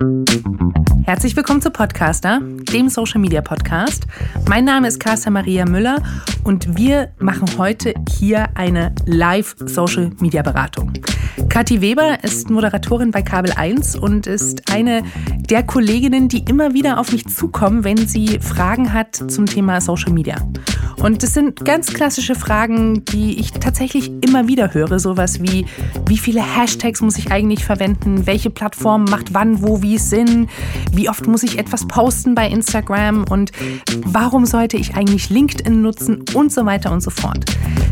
[0.00, 0.39] Thank you.
[1.10, 4.06] Herzlich willkommen zu Podcaster, dem Social Media Podcast.
[4.48, 6.00] Mein Name ist Carsten Maria Müller
[6.44, 10.92] und wir machen heute hier eine Live Social Media Beratung.
[11.48, 15.02] Kathi Weber ist Moderatorin bei Kabel 1 und ist eine
[15.50, 20.12] der Kolleginnen, die immer wieder auf mich zukommen, wenn sie Fragen hat zum Thema Social
[20.12, 20.36] Media.
[21.02, 24.98] Und es sind ganz klassische Fragen, die ich tatsächlich immer wieder höre.
[24.98, 25.64] Sowas wie,
[26.06, 28.26] wie viele Hashtags muss ich eigentlich verwenden?
[28.26, 30.48] Welche Plattform macht wann, wo, wie Sinn?
[30.92, 33.24] Wie oft muss ich etwas posten bei Instagram?
[33.28, 33.52] Und
[34.04, 36.24] warum sollte ich eigentlich LinkedIn nutzen?
[36.34, 37.44] Und so weiter und so fort.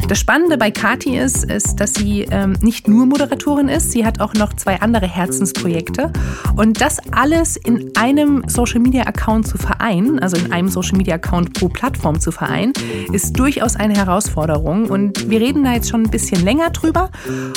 [0.09, 4.21] Das Spannende bei Kati ist, ist, dass sie ähm, nicht nur Moderatorin ist, sie hat
[4.21, 6.13] auch noch zwei andere Herzensprojekte.
[6.57, 11.17] Und das alles in einem Social Media Account zu vereinen, also in einem Social Media
[11.17, 12.73] Account pro Plattform zu vereinen,
[13.13, 14.87] ist durchaus eine Herausforderung.
[14.87, 17.11] Und wir reden da jetzt schon ein bisschen länger drüber.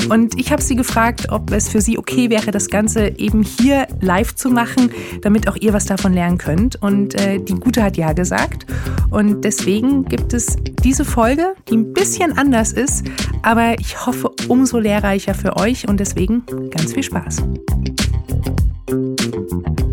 [0.09, 3.87] Und ich habe sie gefragt, ob es für sie okay wäre, das Ganze eben hier
[4.01, 6.81] live zu machen, damit auch ihr was davon lernen könnt.
[6.81, 8.65] Und äh, die Gute hat ja gesagt.
[9.09, 13.05] Und deswegen gibt es diese Folge, die ein bisschen anders ist,
[13.43, 17.37] aber ich hoffe umso lehrreicher für euch und deswegen ganz viel Spaß.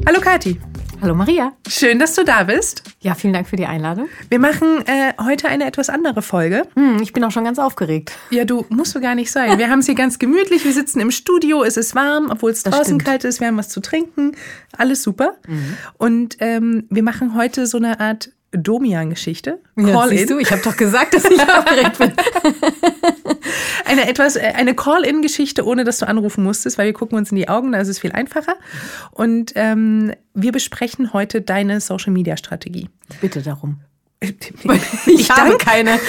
[0.07, 0.59] Hallo Kathi.
[1.01, 1.53] Hallo Maria.
[1.69, 2.83] Schön, dass du da bist.
[3.01, 4.09] Ja, vielen Dank für die Einladung.
[4.31, 6.67] Wir machen äh, heute eine etwas andere Folge.
[6.75, 8.13] Hm, ich bin auch schon ganz aufgeregt.
[8.31, 9.59] Ja, du musst du gar nicht sein.
[9.59, 10.65] Wir haben es hier ganz gemütlich.
[10.65, 11.63] Wir sitzen im Studio.
[11.63, 13.05] Es ist warm, obwohl es draußen stimmt.
[13.05, 13.39] kalt ist.
[13.39, 14.33] Wir haben was zu trinken.
[14.77, 15.37] Alles super.
[15.47, 15.77] Mhm.
[15.99, 19.61] Und ähm, wir machen heute so eine Art Domian-Geschichte.
[19.77, 22.13] Ja, siehst du, ich habe doch gesagt, dass ich aufgeregt bin.
[23.85, 27.37] eine etwas, äh, eine Call-in-Geschichte, ohne dass du anrufen musstest, weil wir gucken uns in
[27.37, 28.57] die Augen, da ist es viel einfacher.
[29.11, 32.89] Und ähm, wir besprechen heute deine Social-Media-Strategie.
[33.21, 33.81] Bitte darum.
[34.21, 36.01] Ich, ich habe keine.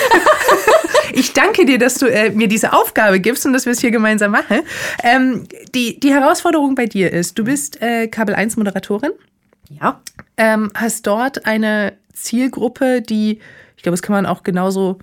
[1.13, 3.91] ich danke dir, dass du äh, mir diese Aufgabe gibst und dass wir es hier
[3.91, 4.61] gemeinsam machen.
[5.03, 5.43] Ähm,
[5.75, 9.11] die, die Herausforderung bei dir ist, du bist äh, Kabel 1 Moderatorin.
[9.69, 10.01] Ja.
[10.37, 11.93] Ähm, hast dort eine
[12.23, 13.39] Zielgruppe, die,
[13.77, 14.99] ich glaube, das kann man auch genauso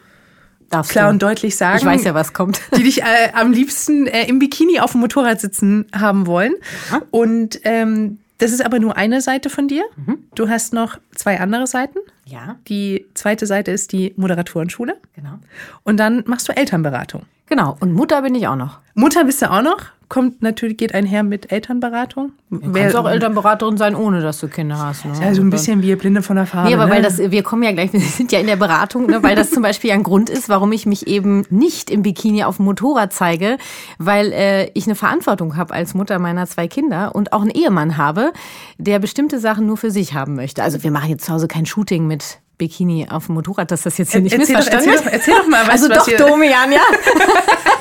[0.71, 1.11] Darfst klar du.
[1.11, 1.79] und deutlich sagen.
[1.79, 2.61] Ich weiß ja, was kommt.
[2.77, 6.55] Die dich äh, am liebsten äh, im Bikini auf dem Motorrad sitzen haben wollen.
[6.91, 7.03] Ja.
[7.11, 9.85] Und ähm, das ist aber nur eine Seite von dir.
[9.97, 10.19] Mhm.
[10.35, 11.99] Du hast noch zwei andere Seiten.
[12.27, 12.57] Ja.
[12.69, 14.97] Die zweite Seite ist die Moderatorenschule.
[15.15, 15.39] Genau.
[15.85, 17.23] Und dann machst du Elternberatung.
[17.47, 17.77] Genau.
[17.81, 18.81] Und Mutter bin ich auch noch.
[18.95, 19.85] Mutter bist du auch noch?
[20.09, 22.33] Kommt natürlich, geht einher mit Elternberatung.
[22.51, 25.05] Du kannst auch Elternberaterin sein, ohne dass du Kinder hast.
[25.05, 25.13] Ne?
[25.21, 26.69] Ja, so ein bisschen wie Blinde von der Farbe.
[26.69, 26.93] Nee, aber ne?
[26.93, 29.51] weil das, wir kommen ja gleich, wir sind ja in der Beratung, ne, weil das
[29.51, 33.13] zum Beispiel ein Grund ist, warum ich mich eben nicht im Bikini auf dem Motorrad
[33.13, 33.59] zeige,
[33.99, 37.97] weil äh, ich eine Verantwortung habe als Mutter meiner zwei Kinder und auch einen Ehemann
[37.97, 38.33] habe,
[38.79, 40.63] der bestimmte Sachen nur für sich haben möchte.
[40.63, 43.99] Also wir machen jetzt zu Hause kein Shooting mit Bikini auf dem Motorrad, dass das
[43.99, 45.05] jetzt hier nicht erzähl missverstanden wird.
[45.05, 46.81] Erzähl, erzähl, doch mal, was Also was doch, Domian, ja.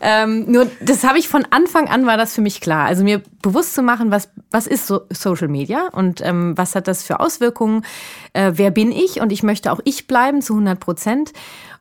[0.00, 2.86] ähm, nur das habe ich von Anfang an war das für mich klar.
[2.86, 6.88] Also mir bewusst zu machen, was, was ist so Social Media und ähm, was hat
[6.88, 7.84] das für Auswirkungen,
[8.32, 11.32] äh, wer bin ich und ich möchte auch ich bleiben zu 100 Prozent.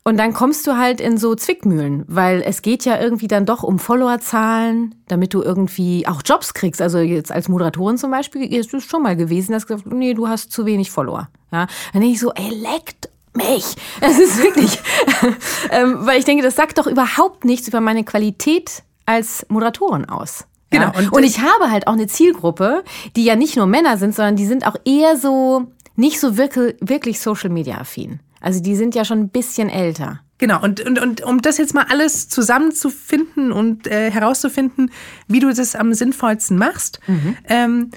[0.07, 3.61] Und dann kommst du halt in so Zwickmühlen, weil es geht ja irgendwie dann doch
[3.61, 6.81] um Followerzahlen, damit du irgendwie auch Jobs kriegst.
[6.81, 10.29] Also jetzt als Moderatorin zum Beispiel ist es schon mal gewesen, dass gesagt, nee, du
[10.29, 11.27] hast zu wenig Follower.
[11.51, 13.75] Ja, dann denke ich so, ey, leckt mich.
[14.01, 14.79] Es ist wirklich,
[15.71, 20.45] ähm, weil ich denke, das sagt doch überhaupt nichts über meine Qualität als Moderatorin aus.
[20.69, 20.91] Genau.
[20.91, 20.99] Ja?
[20.99, 22.83] Und, und ich habe halt auch eine Zielgruppe,
[23.15, 26.75] die ja nicht nur Männer sind, sondern die sind auch eher so, nicht so wirklich,
[26.81, 28.19] wirklich Social Media affin.
[28.41, 30.21] Also die sind ja schon ein bisschen älter.
[30.37, 34.91] Genau, und, und, und um das jetzt mal alles zusammenzufinden und äh, herauszufinden,
[35.27, 37.37] wie du das am sinnvollsten machst, mhm.
[37.45, 37.91] ähm,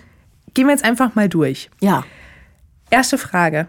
[0.54, 1.70] gehen wir jetzt einfach mal durch.
[1.80, 2.04] Ja.
[2.88, 3.68] Erste Frage.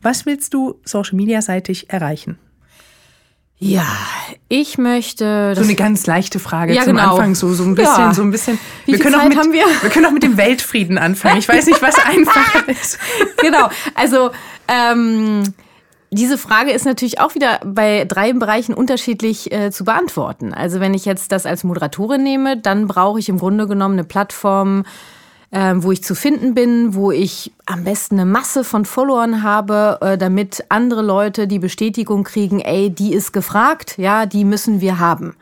[0.00, 2.38] Was willst du Social Media seitig erreichen?
[3.60, 3.86] Ja,
[4.48, 5.54] ich möchte.
[5.56, 7.12] So eine ganz leichte Frage ja, zum genau.
[7.12, 8.14] Anfang, so, so ein bisschen, ja.
[8.14, 8.58] so ein bisschen.
[8.86, 9.64] Wie wir können Zeit auch mit, haben wir?
[9.80, 11.38] Wir können auch mit dem Weltfrieden anfangen.
[11.38, 12.98] Ich weiß nicht, was einfacher ist.
[13.38, 13.68] Genau.
[13.96, 14.30] Also
[14.68, 15.42] ähm,
[16.10, 20.54] diese Frage ist natürlich auch wieder bei drei Bereichen unterschiedlich äh, zu beantworten.
[20.54, 24.04] Also wenn ich jetzt das als Moderatorin nehme, dann brauche ich im Grunde genommen eine
[24.04, 24.84] Plattform,
[25.50, 29.98] äh, wo ich zu finden bin, wo ich am besten eine Masse von Followern habe,
[30.00, 34.98] äh, damit andere Leute die Bestätigung kriegen, ey, die ist gefragt, ja, die müssen wir
[34.98, 35.34] haben.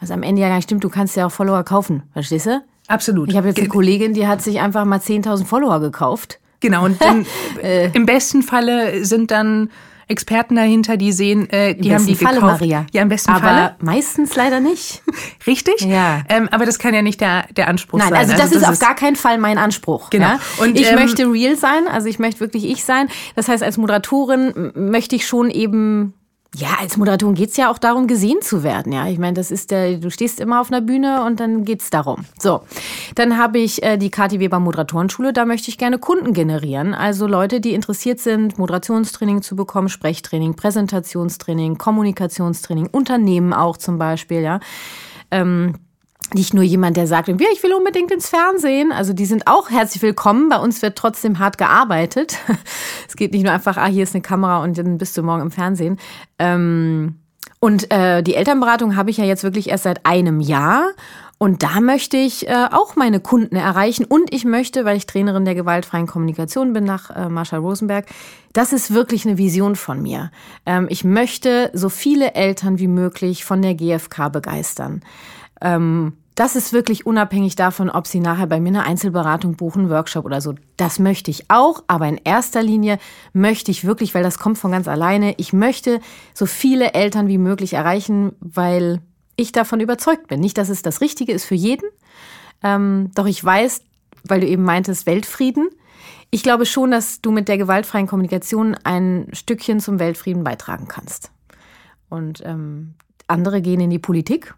[0.00, 2.62] Was am Ende ja gar nicht stimmt, du kannst ja auch Follower kaufen, verstehst du?
[2.88, 3.30] Absolut.
[3.30, 6.38] Ich habe jetzt eine Kollegin, die hat sich einfach mal 10.000 Follower gekauft.
[6.60, 7.26] Genau, und dann,
[7.62, 9.70] äh, im besten Falle sind dann
[10.08, 12.60] Experten dahinter, die sehen, äh, die haben die Falle, gekauft.
[12.60, 12.86] Maria.
[12.92, 13.76] Ja, im besten aber Falle.
[13.80, 15.02] meistens leider nicht.
[15.46, 15.80] Richtig?
[15.80, 16.22] Ja.
[16.28, 18.18] Ähm, aber das kann ja nicht der, der Anspruch Nein, sein.
[18.18, 20.10] also das, also das ist auf gar keinen Fall mein Anspruch.
[20.10, 20.26] Genau.
[20.26, 20.40] Ja?
[20.58, 23.08] Und, ich ähm, möchte real sein, also ich möchte wirklich ich sein.
[23.34, 26.14] Das heißt, als Moderatorin möchte ich schon eben
[26.58, 28.90] Ja, als Moderatorin geht's ja auch darum, gesehen zu werden.
[28.90, 31.90] Ja, ich meine, das ist der, du stehst immer auf einer Bühne und dann geht's
[31.90, 32.24] darum.
[32.38, 32.62] So,
[33.14, 35.34] dann habe ich äh, die Kathi Weber Moderatorenschule.
[35.34, 36.94] Da möchte ich gerne Kunden generieren.
[36.94, 44.40] Also Leute, die interessiert sind, Moderationstraining zu bekommen, Sprechtraining, Präsentationstraining, Kommunikationstraining, Unternehmen auch zum Beispiel.
[44.40, 44.60] Ja.
[45.30, 45.74] Ähm,
[46.34, 48.92] nicht nur jemand, der sagt, ich will unbedingt ins Fernsehen.
[48.92, 50.48] Also die sind auch herzlich willkommen.
[50.48, 52.38] Bei uns wird trotzdem hart gearbeitet.
[53.08, 55.42] Es geht nicht nur einfach, ah, hier ist eine Kamera und dann bist du morgen
[55.42, 55.98] im Fernsehen.
[56.38, 57.16] Ähm,
[57.60, 60.90] und äh, die Elternberatung habe ich ja jetzt wirklich erst seit einem Jahr.
[61.38, 64.04] Und da möchte ich äh, auch meine Kunden erreichen.
[64.04, 68.06] Und ich möchte, weil ich Trainerin der gewaltfreien Kommunikation bin nach äh, Marshall Rosenberg,
[68.52, 70.30] das ist wirklich eine Vision von mir.
[70.64, 75.02] Ähm, ich möchte so viele Eltern wie möglich von der GfK begeistern.
[75.66, 80.24] Ähm, das ist wirklich unabhängig davon, ob Sie nachher bei mir eine Einzelberatung buchen, Workshop
[80.26, 80.54] oder so.
[80.76, 82.98] Das möchte ich auch, aber in erster Linie
[83.32, 85.98] möchte ich wirklich, weil das kommt von ganz alleine, ich möchte
[86.34, 89.00] so viele Eltern wie möglich erreichen, weil
[89.34, 90.40] ich davon überzeugt bin.
[90.40, 91.88] Nicht, dass es das Richtige ist für jeden,
[92.62, 93.80] ähm, doch ich weiß,
[94.24, 95.70] weil du eben meintest, Weltfrieden.
[96.30, 101.30] Ich glaube schon, dass du mit der gewaltfreien Kommunikation ein Stückchen zum Weltfrieden beitragen kannst.
[102.10, 102.94] Und ähm,
[103.26, 104.54] andere gehen in die Politik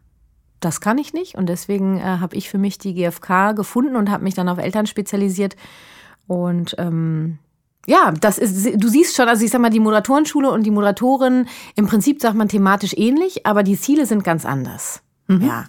[0.60, 1.34] das kann ich nicht.
[1.36, 4.58] Und deswegen äh, habe ich für mich die GfK gefunden und habe mich dann auf
[4.58, 5.56] Eltern spezialisiert.
[6.26, 7.38] Und ähm,
[7.86, 11.46] ja, das ist, du siehst schon, also ich sag mal, die Moderatorenschule und die Moderatorin,
[11.74, 15.00] im Prinzip sagt man thematisch ähnlich, aber die Ziele sind ganz anders.
[15.26, 15.46] Mhm.
[15.46, 15.64] Ja.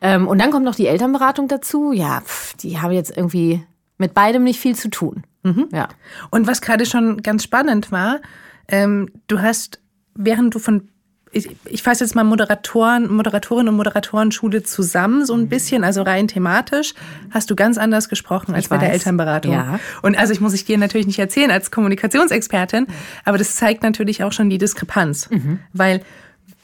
[0.00, 1.92] Ähm, und dann kommt noch die Elternberatung dazu.
[1.92, 3.64] Ja, pff, die haben jetzt irgendwie
[3.98, 5.24] mit beidem nicht viel zu tun.
[5.42, 5.68] Mhm.
[5.72, 5.88] Ja.
[6.30, 8.20] Und was gerade schon ganz spannend war,
[8.68, 9.80] ähm, du hast,
[10.14, 10.88] während du von
[11.32, 15.48] ich, ich fasse jetzt mal Moderatoren, Moderatorin und Moderatorenschule zusammen, so ein mhm.
[15.48, 16.94] bisschen, also rein thematisch,
[17.30, 18.82] hast du ganz anders gesprochen als ich bei weiß.
[18.82, 19.52] der Elternberatung.
[19.52, 19.80] Ja.
[20.02, 22.86] Und also ich muss ich dir natürlich nicht erzählen als Kommunikationsexpertin,
[23.24, 25.30] aber das zeigt natürlich auch schon die Diskrepanz.
[25.30, 25.60] Mhm.
[25.72, 26.02] Weil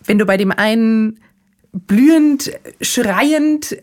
[0.05, 1.21] wenn du bei dem einen
[1.75, 3.77] blühend, schreiend,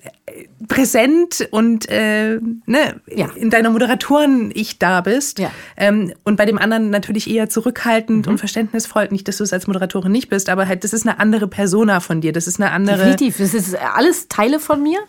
[0.68, 3.30] präsent und äh, ne, ja.
[3.36, 5.40] in deiner Moderatoren-Ich da bist.
[5.40, 5.52] Ja.
[5.76, 8.34] Ähm, und bei dem anderen natürlich eher zurückhaltend mhm.
[8.34, 9.10] und verständnisvoll.
[9.12, 12.00] Nicht, dass du es als Moderatorin nicht bist, aber halt, das ist eine andere Persona
[12.00, 12.32] von dir.
[12.32, 12.98] Das ist eine andere.
[12.98, 13.38] Definitiv.
[13.38, 15.00] Das ist alles Teile von mir.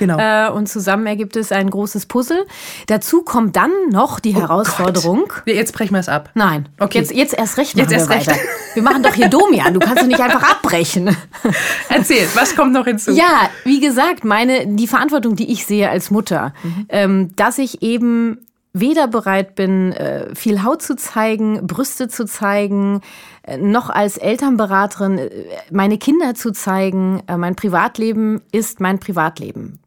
[0.00, 0.18] Genau.
[0.18, 2.46] Äh, und zusammen ergibt es ein großes Puzzle.
[2.86, 5.24] Dazu kommt dann noch die oh Herausforderung.
[5.28, 5.42] Gott.
[5.44, 6.30] Jetzt brechen wir es ab.
[6.34, 6.70] Nein.
[6.80, 6.98] Okay.
[6.98, 8.28] Jetzt, jetzt erst recht jetzt erst wir recht.
[8.28, 8.38] weiter.
[8.72, 9.74] Wir machen doch hier Domian.
[9.74, 11.14] Du kannst doch nicht einfach abbrechen.
[11.90, 13.12] Erzähl, was kommt noch hinzu?
[13.12, 16.86] Ja, wie gesagt, meine, die Verantwortung, die ich sehe als Mutter, mhm.
[16.88, 18.38] ähm, dass ich eben
[18.72, 23.02] weder bereit bin, äh, viel Haut zu zeigen, Brüste zu zeigen,
[23.42, 25.30] äh, noch als Elternberaterin äh,
[25.70, 27.22] meine Kinder zu zeigen.
[27.36, 29.80] Mein Privatleben ist mein Privatleben.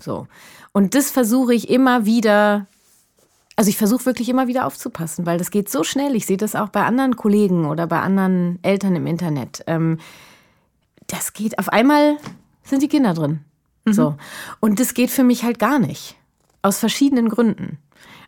[0.00, 0.26] So.
[0.72, 2.66] Und das versuche ich immer wieder,
[3.56, 6.16] also ich versuche wirklich immer wieder aufzupassen, weil das geht so schnell.
[6.16, 9.62] Ich sehe das auch bei anderen Kollegen oder bei anderen Eltern im Internet.
[9.66, 9.98] Ähm,
[11.06, 12.16] das geht, auf einmal
[12.62, 13.40] sind die Kinder drin.
[13.84, 13.92] Mhm.
[13.92, 14.16] So.
[14.60, 16.16] Und das geht für mich halt gar nicht.
[16.62, 17.78] Aus verschiedenen Gründen.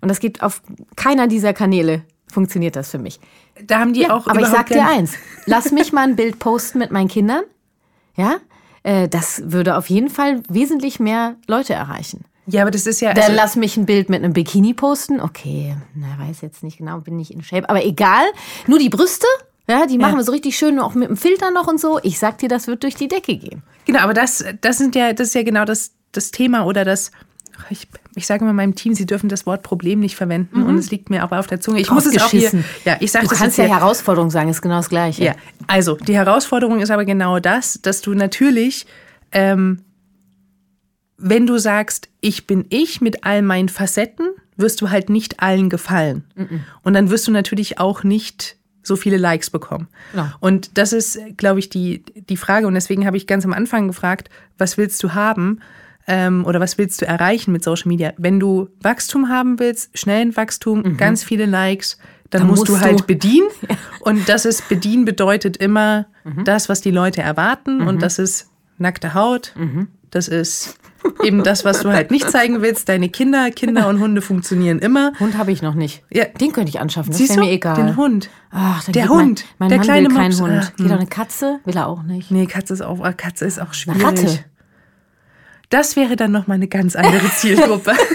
[0.01, 0.63] Und das geht auf
[0.95, 3.21] keiner dieser Kanäle funktioniert das für mich.
[3.67, 4.27] Da haben die ja, auch.
[4.27, 5.15] Aber ich sag dir eins:
[5.47, 7.43] Lass mich mal ein Bild posten mit meinen Kindern.
[8.15, 8.37] Ja,
[8.87, 12.25] äh, das würde auf jeden Fall wesentlich mehr Leute erreichen.
[12.47, 13.11] Ja, aber das ist ja.
[13.11, 15.21] Also Dann lass mich ein Bild mit einem Bikini posten.
[15.21, 17.69] Okay, na, weiß jetzt nicht genau, bin nicht in Shape.
[17.69, 18.25] Aber egal,
[18.69, 19.27] nur die Brüste,
[19.69, 20.19] ja, die machen ja.
[20.19, 21.99] wir so richtig schön, auch mit dem Filter noch und so.
[22.05, 23.65] Ich sag dir, das wird durch die Decke gehen.
[23.87, 27.11] Genau, aber das, das sind ja, das ist ja genau das, das Thema oder das.
[27.71, 30.67] Ich, ich sage immer meinem Team, sie dürfen das Wort Problem nicht verwenden mhm.
[30.67, 31.81] und es liegt mir aber auf der Zunge.
[31.81, 32.51] Ich muss es auch hier,
[32.85, 35.25] ja, ich sage Du das kannst ja Herausforderung sagen, ist genau das Gleiche.
[35.25, 35.35] Ja,
[35.67, 38.87] also die Herausforderung ist aber genau das, dass du natürlich
[39.33, 39.81] ähm,
[41.19, 45.71] wenn du sagst, ich bin ich mit all meinen Facetten, wirst du halt nicht allen
[45.71, 46.25] gefallen.
[46.35, 46.65] Mhm.
[46.83, 49.89] Und dann wirst du natürlich auch nicht so viele Likes bekommen.
[50.15, 50.35] Ja.
[50.41, 52.67] Und das ist, glaube ich, die, die Frage.
[52.67, 55.61] Und deswegen habe ich ganz am Anfang gefragt, was willst du haben
[56.07, 58.13] ähm, oder was willst du erreichen mit Social Media?
[58.17, 60.97] Wenn du Wachstum haben willst, schnellen Wachstum, mhm.
[60.97, 61.99] ganz viele Likes,
[62.31, 63.05] dann, dann musst, musst, du halt du.
[63.05, 63.49] bedienen.
[63.69, 63.77] Ja.
[64.01, 66.45] Und das ist, bedienen bedeutet immer mhm.
[66.45, 67.81] das, was die Leute erwarten.
[67.81, 68.01] Und mhm.
[68.01, 68.49] das ist
[68.79, 69.53] nackte Haut.
[69.57, 69.89] Mhm.
[70.11, 70.79] Das ist
[71.25, 72.89] eben das, was du halt nicht zeigen willst.
[72.89, 75.13] Deine Kinder, Kinder und Hunde funktionieren immer.
[75.19, 76.05] Hund habe ich noch nicht.
[76.11, 76.27] Ja.
[76.27, 77.77] Den könnte ich anschaffen, das wäre mir egal.
[77.77, 78.31] Den Hund.
[78.51, 79.45] Ach, der Hund.
[79.59, 80.63] Mein, mein der Mann kleine will kein Hund.
[80.63, 81.61] Ach, Geht doch eine Katze?
[81.65, 82.31] Will er auch nicht.
[82.31, 84.05] Nee, Katze ist auch, Katze ist auch schwierig.
[84.05, 84.45] Eine Ratte.
[85.69, 87.93] Das wäre dann nochmal eine ganz andere Zielgruppe.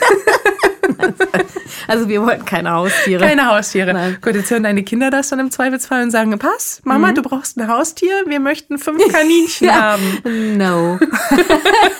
[1.87, 3.25] Also wir wollten keine Haustiere.
[3.25, 3.93] Keine Haustiere.
[3.93, 4.17] Nein.
[4.21, 7.15] Gut, jetzt hören deine Kinder das dann im Zweifelsfall und sagen, pass, Mama, mhm.
[7.15, 9.73] du brauchst ein Haustier, wir möchten fünf Kaninchen ja.
[9.73, 10.57] haben.
[10.57, 10.99] No.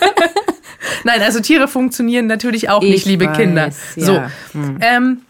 [1.04, 3.70] Nein, also Tiere funktionieren natürlich auch nicht, ich liebe weiß, Kinder.
[3.96, 4.04] Ja.
[4.04, 4.58] So.
[4.58, 4.78] Mhm.
[4.80, 5.20] Ähm,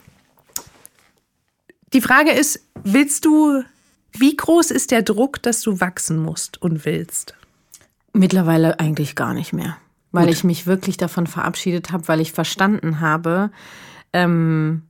[1.93, 3.65] die Frage ist, willst du
[4.13, 7.35] Wie groß ist der Druck, dass du wachsen musst und willst?
[8.13, 9.79] Mittlerweile eigentlich gar nicht mehr,
[10.13, 10.35] weil Gut.
[10.35, 13.51] ich mich wirklich davon verabschiedet habe, weil ich verstanden habe,
[14.13, 14.83] ähm,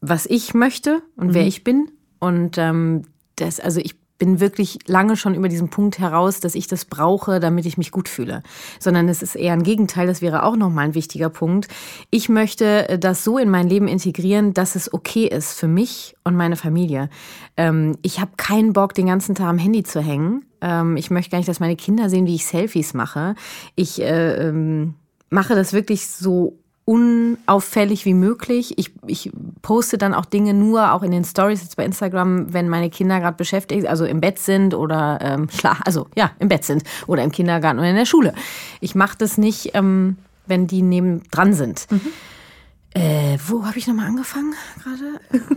[0.00, 1.90] was ich möchte und wer ich bin.
[2.18, 3.02] Und ähm,
[3.36, 7.40] das, also ich bin wirklich lange schon über diesen Punkt heraus, dass ich das brauche,
[7.40, 8.42] damit ich mich gut fühle.
[8.80, 11.68] Sondern es ist eher ein Gegenteil, das wäre auch nochmal ein wichtiger Punkt.
[12.10, 16.16] Ich möchte äh, das so in mein Leben integrieren, dass es okay ist für mich
[16.24, 17.10] und meine Familie.
[17.56, 20.44] Ähm, ich habe keinen Bock, den ganzen Tag am Handy zu hängen.
[20.60, 23.34] Ähm, ich möchte gar nicht, dass meine Kinder sehen, wie ich Selfies mache.
[23.76, 24.94] Ich äh, ähm,
[25.30, 26.58] mache das wirklich so
[26.88, 28.78] unauffällig wie möglich.
[28.78, 29.30] Ich, ich
[29.60, 33.20] poste dann auch Dinge nur auch in den Stories jetzt bei Instagram, wenn meine Kinder
[33.20, 37.22] gerade beschäftigt, also im Bett sind oder ähm, schla also ja im Bett sind oder
[37.22, 38.32] im Kindergarten oder in der Schule.
[38.80, 40.16] Ich mache das nicht, ähm,
[40.46, 41.86] wenn die neben dran sind.
[42.94, 45.20] Äh, wo habe ich nochmal angefangen gerade?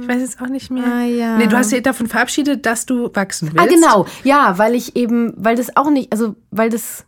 [0.00, 0.84] Ich weiß jetzt auch nicht mehr.
[0.84, 1.38] Ah, ja.
[1.38, 3.60] Nee, du hast dich davon verabschiedet, dass du wachsen willst.
[3.60, 4.06] Ah, genau.
[4.24, 7.04] Ja, weil ich eben, weil das auch nicht, also weil das,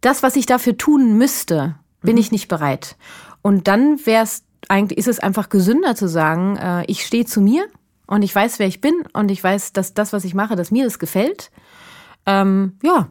[0.00, 2.96] das, was ich dafür tun müsste, bin ich nicht bereit.
[3.42, 7.40] Und dann wäre es eigentlich, ist es einfach gesünder zu sagen, äh, ich stehe zu
[7.40, 7.66] mir
[8.06, 10.70] und ich weiß, wer ich bin und ich weiß, dass das, was ich mache, dass
[10.70, 11.50] mir das gefällt.
[12.26, 13.08] Ähm, ja.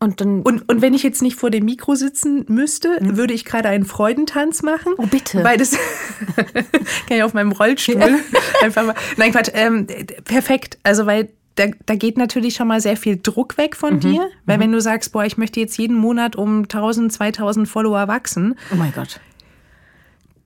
[0.00, 0.42] Und dann.
[0.42, 3.84] Und, und wenn ich jetzt nicht vor dem Mikro sitzen müsste, würde ich gerade einen
[3.84, 4.94] Freudentanz machen.
[4.96, 5.42] Oh, bitte.
[5.42, 5.72] Weil das
[6.36, 8.00] kann ich auf meinem Rollstuhl
[8.62, 8.94] einfach mal.
[9.16, 9.50] Nein, Quatsch.
[9.54, 9.88] Ähm,
[10.24, 10.78] perfekt.
[10.84, 14.28] Also, weil da, da geht natürlich schon mal sehr viel Druck weg von dir.
[14.46, 18.54] Weil wenn du sagst, boah, ich möchte jetzt jeden Monat um 1000, 2000 Follower wachsen,
[18.72, 19.20] oh mein Gott.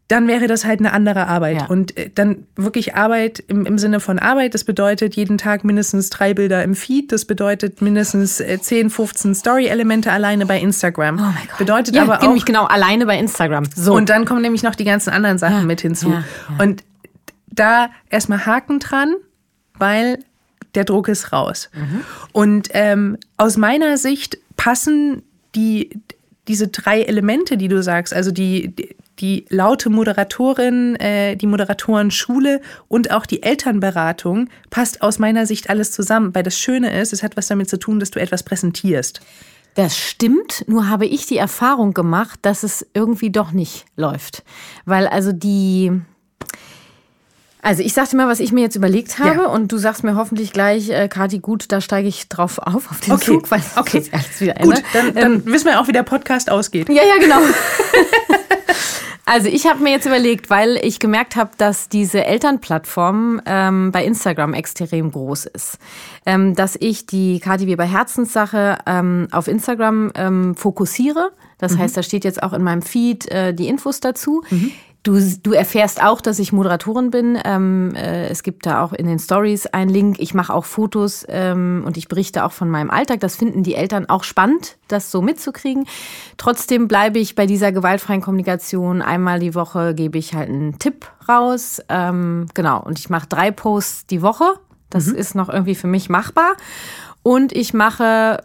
[0.09, 1.62] dann wäre das halt eine andere Arbeit.
[1.62, 1.66] Ja.
[1.66, 6.09] Und äh, dann wirklich Arbeit im, im Sinne von Arbeit, das bedeutet jeden Tag mindestens
[6.09, 11.16] drei Bilder im Feed, das bedeutet mindestens äh, 10, 15 Story-Elemente alleine bei Instagram.
[11.19, 11.59] Oh mein Gott.
[11.59, 12.23] Bedeutet ja, aber auch.
[12.23, 13.64] nämlich genau alleine bei Instagram.
[13.76, 13.92] So.
[13.92, 16.14] Und dann kommen nämlich noch die ganzen anderen Sachen Ja, mit hinzu.
[16.59, 16.83] Und
[17.50, 19.14] da erstmal Haken dran,
[19.78, 20.19] weil
[20.75, 21.71] der Druck ist raus.
[21.75, 22.00] Mhm.
[22.33, 25.23] Und ähm, aus meiner Sicht passen
[25.55, 25.91] die,
[26.49, 32.61] diese drei Elemente, die du sagst, also die, die, die laute Moderatorin, äh, die Moderatorenschule
[32.88, 36.35] und auch die Elternberatung, passt aus meiner Sicht alles zusammen.
[36.35, 39.21] Weil das Schöne ist, es hat was damit zu tun, dass du etwas präsentierst.
[39.75, 44.43] Das stimmt, nur habe ich die Erfahrung gemacht, dass es irgendwie doch nicht läuft.
[44.85, 45.93] Weil also die.
[47.64, 49.47] Also ich sagte mal, was ich mir jetzt überlegt habe Ja.
[49.47, 53.00] und du sagst mir hoffentlich gleich, äh, Kathi, gut, da steige ich drauf auf, auf
[53.00, 53.25] den Okay.
[53.26, 54.00] Zug, weil Okay.
[54.00, 55.12] das alles wieder Gut, Ende.
[55.12, 56.88] dann, dann wissen wir auch, wie der Podcast ausgeht.
[56.88, 57.38] Ja, ja, genau.
[59.25, 64.04] Also ich habe mir jetzt überlegt, weil ich gemerkt habe, dass diese Elternplattform ähm, bei
[64.04, 65.78] Instagram extrem groß ist,
[66.26, 71.31] ähm, dass ich die Kati Weber Herzenssache ähm, auf Instagram ähm, fokussiere.
[71.59, 74.42] Das heißt, da steht jetzt auch in meinem Feed äh, die Infos dazu.
[75.04, 77.37] Du, du erfährst auch, dass ich Moderatorin bin.
[77.44, 80.21] Ähm, äh, es gibt da auch in den Stories einen Link.
[80.21, 83.18] Ich mache auch Fotos ähm, und ich berichte auch von meinem Alltag.
[83.18, 85.88] Das finden die Eltern auch spannend, das so mitzukriegen.
[86.37, 89.02] Trotzdem bleibe ich bei dieser gewaltfreien Kommunikation.
[89.02, 91.82] Einmal die Woche gebe ich halt einen Tipp raus.
[91.88, 92.80] Ähm, genau.
[92.80, 94.54] Und ich mache drei Posts die Woche.
[94.88, 96.56] Das ist noch irgendwie für mich machbar.
[97.25, 98.44] Und ich mache,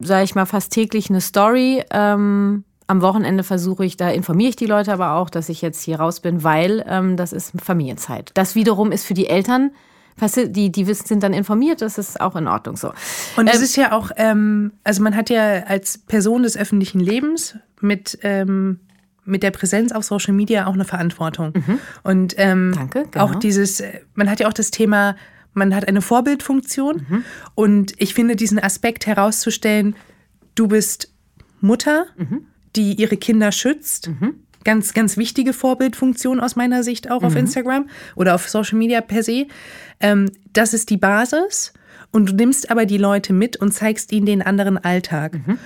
[0.00, 1.84] sage ich mal, fast täglich eine Story.
[1.92, 5.82] Ähm, am Wochenende versuche ich, da informiere ich die Leute aber auch, dass ich jetzt
[5.82, 8.30] hier raus bin, weil ähm, das ist Familienzeit.
[8.34, 9.70] Das wiederum ist für die Eltern,
[10.20, 12.92] die, die wissen, sind dann informiert, das ist auch in Ordnung so.
[13.36, 17.00] Und es Ähm, ist ja auch, ähm, also man hat ja als Person des öffentlichen
[17.00, 18.78] Lebens mit, ähm,
[19.24, 21.54] mit der Präsenz auf Social Media auch eine Verantwortung.
[22.02, 22.74] Und ähm, Mhm.
[22.74, 23.24] Danke, genau.
[23.24, 25.16] auch dieses, äh, man hat ja auch das Thema,
[25.54, 27.06] man hat eine Vorbildfunktion.
[27.08, 27.24] Mhm.
[27.54, 29.96] Und ich finde diesen Aspekt herauszustellen,
[30.54, 31.10] du bist
[31.62, 32.46] Mutter, Mhm.
[32.76, 34.10] Die ihre Kinder schützt.
[34.64, 37.26] Ganz, ganz wichtige Vorbildfunktion aus meiner Sicht auch Mhm.
[37.26, 39.46] auf Instagram oder auf Social Media per se.
[40.00, 41.72] Ähm, das ist die Basis.
[42.12, 45.34] Und du nimmst aber die Leute mit und zeigst ihnen den anderen Alltag.
[45.46, 45.58] Mhm.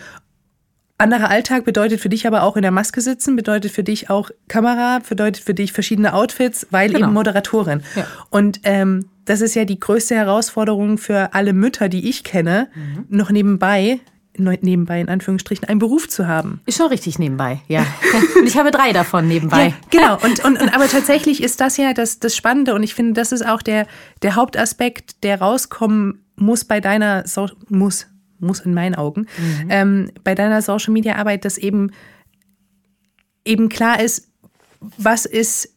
[0.99, 4.31] Anderer Alltag bedeutet für dich aber auch in der Maske sitzen, bedeutet für dich auch
[4.49, 7.07] Kamera, bedeutet für dich verschiedene Outfits, weil Genau.
[7.09, 7.83] eben Moderatorin.
[7.95, 8.07] Ja.
[8.31, 13.05] Und ähm, das ist ja die größte Herausforderung für alle Mütter, die ich kenne, Mhm.
[13.11, 14.01] noch nebenbei,
[14.39, 16.61] nebenbei in Anführungsstrichen, einen Beruf zu haben.
[16.67, 17.87] Ist schon richtig nebenbei, ja.
[18.39, 19.69] Und ich habe drei davon nebenbei.
[19.69, 20.15] Ja, genau.
[20.15, 23.33] Und, und, und aber tatsächlich ist das ja das, das Spannende und ich finde, das
[23.33, 23.87] ist auch der,
[24.23, 28.07] der Hauptaspekt, der rauskommen muss bei deiner so muss
[28.39, 29.27] muss in meinen Augen
[29.71, 31.93] ähm, bei deiner Social Media Arbeit, dass eben
[33.47, 34.29] eben klar ist,
[34.81, 35.73] was ist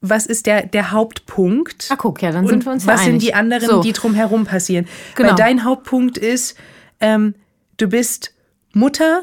[0.00, 1.88] was ist der, der Hauptpunkt?
[1.90, 3.22] Ah, guck, ja, dann sind wir uns ja was sind einig.
[3.22, 3.82] die anderen, So.
[3.82, 4.86] die drumherum passieren?
[5.14, 5.28] Genau.
[5.28, 6.56] Weil dein Hauptpunkt ist,
[7.00, 7.34] ähm,
[7.80, 8.34] du bist
[8.72, 9.22] Mutter,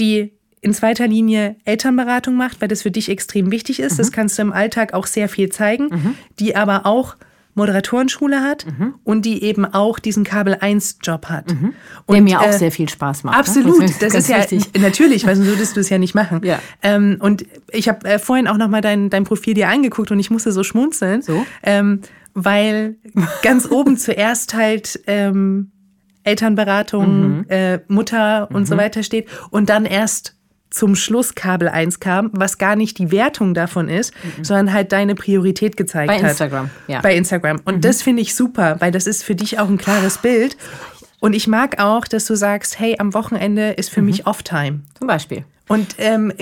[0.00, 3.92] die in zweiter Linie Elternberatung macht, weil das für dich extrem wichtig ist.
[3.94, 3.96] Mhm.
[3.98, 7.16] Das kannst du im Alltag auch sehr viel zeigen, die aber auch
[7.54, 8.66] Moderatorenschule hat
[9.04, 11.50] und die eben auch diesen Kabel-1-Job hat.
[11.50, 11.56] Der
[12.06, 13.34] Und, mir auch äh, sehr viel Spaß macht.
[13.34, 13.40] ne?
[13.40, 14.80] Absolut, Das ist das ganz ist ja wichtig.
[14.80, 16.40] natürlich, weil sonst würdest du es ja nicht machen.
[16.48, 16.60] Ja.
[16.82, 20.18] Ähm, und ich habe äh, vorhin auch noch mal dein, dein Profil dir angeguckt und
[20.20, 21.44] ich musste so schmunzeln, So?
[21.64, 22.00] ähm,
[22.34, 22.96] weil
[23.42, 25.72] ganz oben zuerst halt ähm,
[26.24, 27.44] Elternberatung, Mhm.
[27.48, 30.34] äh, Mutter und so weiter steht und dann erst
[30.70, 35.14] zum Schluss Kabel 1 kam, was gar nicht die Wertung davon ist, sondern halt deine
[35.14, 36.16] Priorität gezeigt Mhm.
[36.16, 36.30] Bei hat.
[36.30, 36.98] Instagram, ja.
[36.98, 37.02] Mhm.
[37.02, 37.60] Bei Instagram.
[37.64, 40.56] Und das finde ich super, weil das ist für dich auch ein klares Bild.
[41.20, 43.94] Und ich mag auch, dass du sagst, hey, am Wochenende ist Mhm.
[43.94, 44.80] für mich Off-Time.
[44.98, 45.44] Zum Beispiel.
[45.68, 46.32] Und, ähm,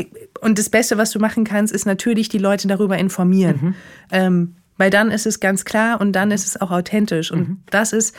[0.41, 3.59] und das Beste, was du machen kannst, ist natürlich die Leute darüber informieren.
[3.63, 3.75] Mhm.
[4.11, 7.31] Ähm, weil dann ist es ganz klar und dann ist es auch authentisch.
[7.31, 7.61] Und Mhm.
[7.71, 8.15] das ist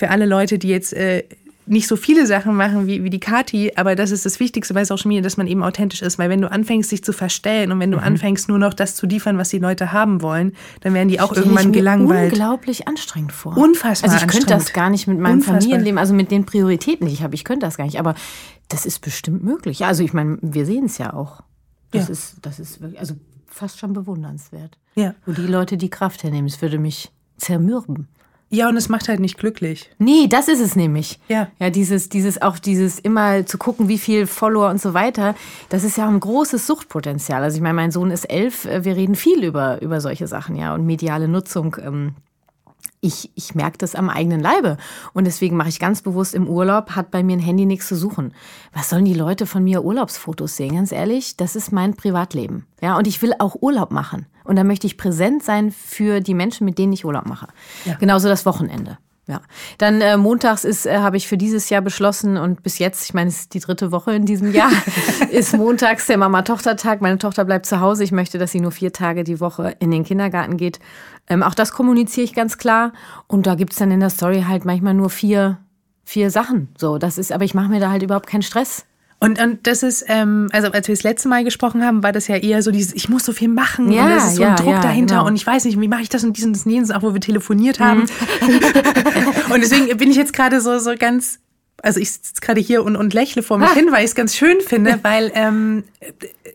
[0.00, 1.24] für alle Leute, die jetzt äh,
[1.66, 4.84] nicht so viele Sachen machen wie, wie die Kati, aber das ist das Wichtigste bei
[4.86, 6.18] Social Media, dass man eben authentisch ist.
[6.18, 8.02] Weil wenn du anfängst, dich zu verstellen und wenn du Mhm.
[8.04, 11.32] anfängst, nur noch das zu liefern, was die Leute haben wollen, dann werden die auch
[11.32, 12.32] Stell irgendwann ich mir gelangweilt.
[12.32, 13.58] unglaublich anstrengend vor.
[13.58, 15.60] Unfassbar Also ich könnte das gar nicht mit meinem Unfassbar.
[15.60, 17.34] Familienleben, also mit den Prioritäten, die ich habe.
[17.34, 18.00] Ich könnte das gar nicht.
[18.00, 18.14] Aber
[18.68, 19.84] das ist bestimmt möglich.
[19.84, 21.42] Also ich meine, wir sehen es ja auch.
[21.90, 22.12] Das Ja.
[22.12, 23.14] ist, das ist wirklich, also
[23.46, 24.78] fast schon bewundernswert.
[24.96, 25.14] Ja.
[25.26, 28.08] Wo die Leute die Kraft hernehmen, es würde mich zermürben.
[28.52, 29.90] Ja, und es macht halt nicht glücklich.
[29.98, 31.20] Nee, das ist es nämlich.
[31.28, 31.48] Ja.
[31.60, 35.36] Ja, dieses, dieses, auch dieses immer zu gucken, wie viel Follower und so weiter,
[35.68, 37.44] das ist ja ein großes Suchtpotenzial.
[37.44, 40.56] Also ich meine, mein Sohn ist elf, äh, wir reden viel über, über solche Sachen,
[40.56, 41.76] ja, und mediale Nutzung.
[41.80, 42.14] Ähm,
[43.00, 44.76] ich, ich merke das am eigenen Leibe.
[45.12, 47.96] Und deswegen mache ich ganz bewusst im Urlaub, hat bei mir ein Handy nichts zu
[47.96, 48.34] suchen.
[48.72, 50.74] Was sollen die Leute von mir Urlaubsfotos sehen?
[50.74, 52.66] Ganz ehrlich, das ist mein Privatleben.
[52.82, 54.26] Ja, und ich will auch Urlaub machen.
[54.44, 57.48] Und da möchte ich präsent sein für die Menschen, mit denen ich Urlaub mache.
[57.84, 57.94] Ja.
[57.94, 58.98] Genauso das Wochenende.
[59.30, 59.42] Ja.
[59.78, 63.14] Dann äh, montags ist, äh, habe ich für dieses Jahr beschlossen und bis jetzt, ich
[63.14, 64.72] meine, es ist die dritte Woche in diesem Jahr,
[65.30, 67.00] ist montags der Mama-Tochter-Tag.
[67.00, 68.02] Meine Tochter bleibt zu Hause.
[68.02, 70.80] Ich möchte, dass sie nur vier Tage die Woche in den Kindergarten geht.
[71.28, 72.92] Ähm, auch das kommuniziere ich ganz klar.
[73.28, 75.58] Und da gibt's dann in der Story halt manchmal nur vier,
[76.02, 76.68] vier Sachen.
[76.76, 78.84] So, das ist, aber ich mache mir da halt überhaupt keinen Stress.
[79.22, 82.26] Und, und das ist, ähm, also als wir das letzte Mal gesprochen haben, war das
[82.26, 84.50] ja eher so dieses, ich muss so viel machen Ja, und es ist so ja,
[84.50, 85.26] ein Druck ja, dahinter genau.
[85.26, 87.20] und ich weiß nicht, wie mache ich das und diesen und jenes, auch wo wir
[87.20, 88.00] telefoniert haben.
[88.00, 89.52] Mhm.
[89.52, 91.38] und deswegen bin ich jetzt gerade so, so ganz,
[91.82, 94.34] also ich sitze gerade hier und, und lächle vor mich hin, weil ich es ganz
[94.34, 95.84] schön finde, weil ähm,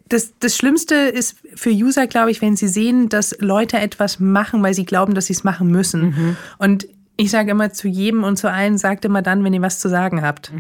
[0.10, 4.64] das, das Schlimmste ist für User, glaube ich, wenn sie sehen, dass Leute etwas machen,
[4.64, 6.02] weil sie glauben, dass sie es machen müssen.
[6.02, 6.38] Mhm.
[6.58, 9.78] Und ich sage immer zu jedem und zu allen, sagt immer dann, wenn ihr was
[9.78, 10.52] zu sagen habt.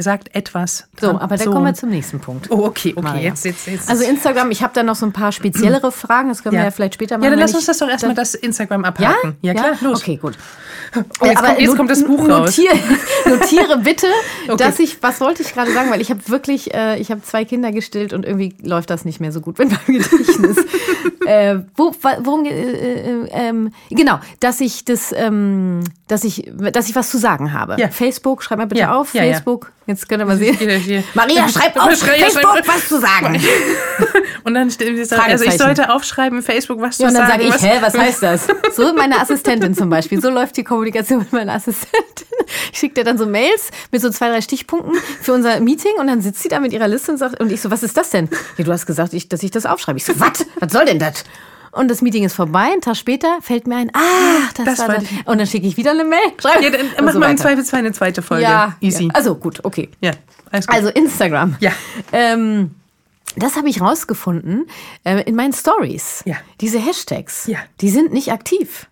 [0.00, 0.86] Sagt etwas.
[1.00, 2.50] So, aber dann kommen wir zum nächsten Punkt.
[2.50, 3.02] Oh, okay, okay.
[3.02, 3.22] Maria.
[3.22, 3.90] Jetzt, jetzt, jetzt.
[3.90, 6.70] Also Instagram, ich habe da noch so ein paar speziellere Fragen, das können wir ja
[6.70, 7.24] vielleicht später machen.
[7.24, 9.36] Ja, dann wenn lass uns das doch erstmal das Instagram abhaken.
[9.42, 10.00] Ja, klar, los.
[10.00, 10.38] Okay, gut.
[11.20, 12.56] Oh, jetzt, kommt, jetzt kommt das Buch raus.
[12.56, 12.70] notier,
[13.26, 14.06] Notiere bitte,
[14.48, 14.56] Okay.
[14.56, 17.44] dass ich, was wollte ich gerade sagen, weil ich habe wirklich, äh, ich habe zwei
[17.44, 20.56] Kinder gestillt und irgendwie läuft das nicht mehr so gut mit meinem Gedächtnis.
[21.26, 26.94] äh, wo, worum, äh, äh, ähm, genau, dass ich das, ähm, dass ich, dass ich
[26.96, 27.76] was zu sagen habe.
[27.78, 27.88] Ja.
[27.88, 29.34] Facebook, schreib mal bitte Ja, auf, ja, ja.
[29.34, 30.56] Facebook, jetzt könnt ihr mal sehen.
[31.14, 33.42] Maria, schreib auf Facebook was zu sagen.
[34.44, 37.50] Und dann steht also ich sollte aufschreiben, Facebook, was Ja, zu und dann sagen.
[37.50, 38.46] sage ich, hä, was heißt das?
[38.74, 40.20] So meine Assistentin zum Beispiel.
[40.20, 42.26] So läuft die Kommunikation mit meiner Assistentin.
[42.72, 46.06] Ich schicke dir dann so Mails mit so zwei, drei Stichpunkten für unser Meeting und
[46.06, 48.10] dann sitzt sie da mit ihrer Liste und sagt, und ich so, was ist das
[48.10, 48.28] denn?
[48.56, 49.98] Ja, du hast gesagt, ich, dass ich das aufschreibe.
[49.98, 50.46] Ich so, was?
[50.60, 51.24] Was soll denn das?
[51.78, 54.00] Und das Meeting ist vorbei, einen Tag später fällt mir ein, ah,
[54.54, 55.04] das, Das war das.
[55.24, 56.18] Und dann schicke ich wieder eine Mail.
[56.40, 56.60] Schreib.
[56.62, 57.36] Ja, dann mach so mal im.
[57.38, 58.42] Zweifelsfall eine zweite Folge.
[58.44, 59.04] Ja, Easy.
[59.04, 59.10] Ja.
[59.14, 59.88] Also gut, okay.
[60.00, 60.12] Ja,
[60.50, 60.76] alles gut.
[60.76, 61.56] Also Instagram.
[61.60, 61.72] Ja.
[62.12, 62.74] Ähm,
[63.36, 64.66] das habe ich rausgefunden
[65.04, 66.22] äh, in meinen Stories.
[66.26, 66.36] Ja.
[66.60, 67.58] Diese Hashtags, Ja.
[67.80, 68.88] die sind nicht aktiv.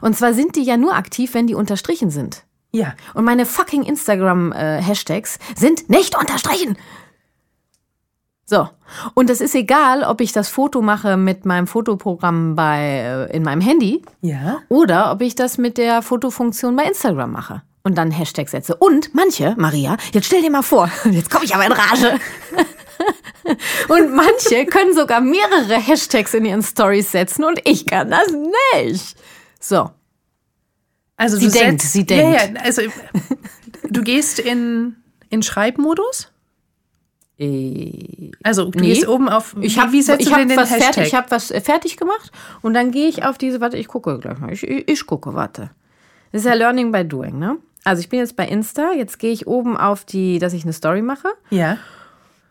[0.00, 2.42] Und zwar sind die ja nur aktiv, wenn die unterstrichen sind.
[2.72, 2.94] ja.
[3.14, 6.76] Und meine fucking Instagram-Hashtags sind nicht unterstrichen.
[8.48, 8.68] So.
[9.14, 12.78] Und es ist egal, ob ich das Foto mache mit meinem Fotoprogramm bei,
[13.28, 14.58] äh, in meinem Handy Ja.
[14.68, 18.76] oder ob ich das mit der Fotofunktion bei Instagram mache und dann Hashtag setze.
[18.76, 22.20] Und manche, Maria, jetzt stell dir mal vor, jetzt komme ich aber in Rage.
[23.88, 28.26] Und manche können sogar mehrere Hashtags in ihren Stories setzen und ich kann das
[28.82, 29.16] nicht.
[29.60, 29.90] So.
[31.16, 32.40] Also Sie du denkt, setzt, sie denkt.
[32.40, 32.82] Ja, ja, also
[33.88, 34.96] du gehst in,
[35.30, 36.32] in Schreibmodus?
[38.42, 38.88] Also du Nee.
[38.94, 40.18] gehst oben auf, Ich habe ich hab
[40.56, 43.76] was, fertig, ich hab was äh, fertig gemacht und dann gehe ich auf diese, warte,
[43.76, 44.52] ich gucke gleich mal.
[44.52, 45.70] Ich, ich, ich gucke, warte.
[46.32, 47.58] Das ist ja Learning by Doing, ne?
[47.84, 50.72] Also ich bin jetzt bei Insta, jetzt gehe ich oben auf die, dass ich eine
[50.72, 51.28] Story mache.
[51.50, 51.78] ja.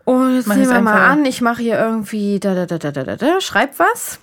[0.08, 2.92] Und jetzt Mach nehmen wir mal an, ich mache hier irgendwie da, da, da, da,
[2.92, 4.20] da, da, da, schreib was.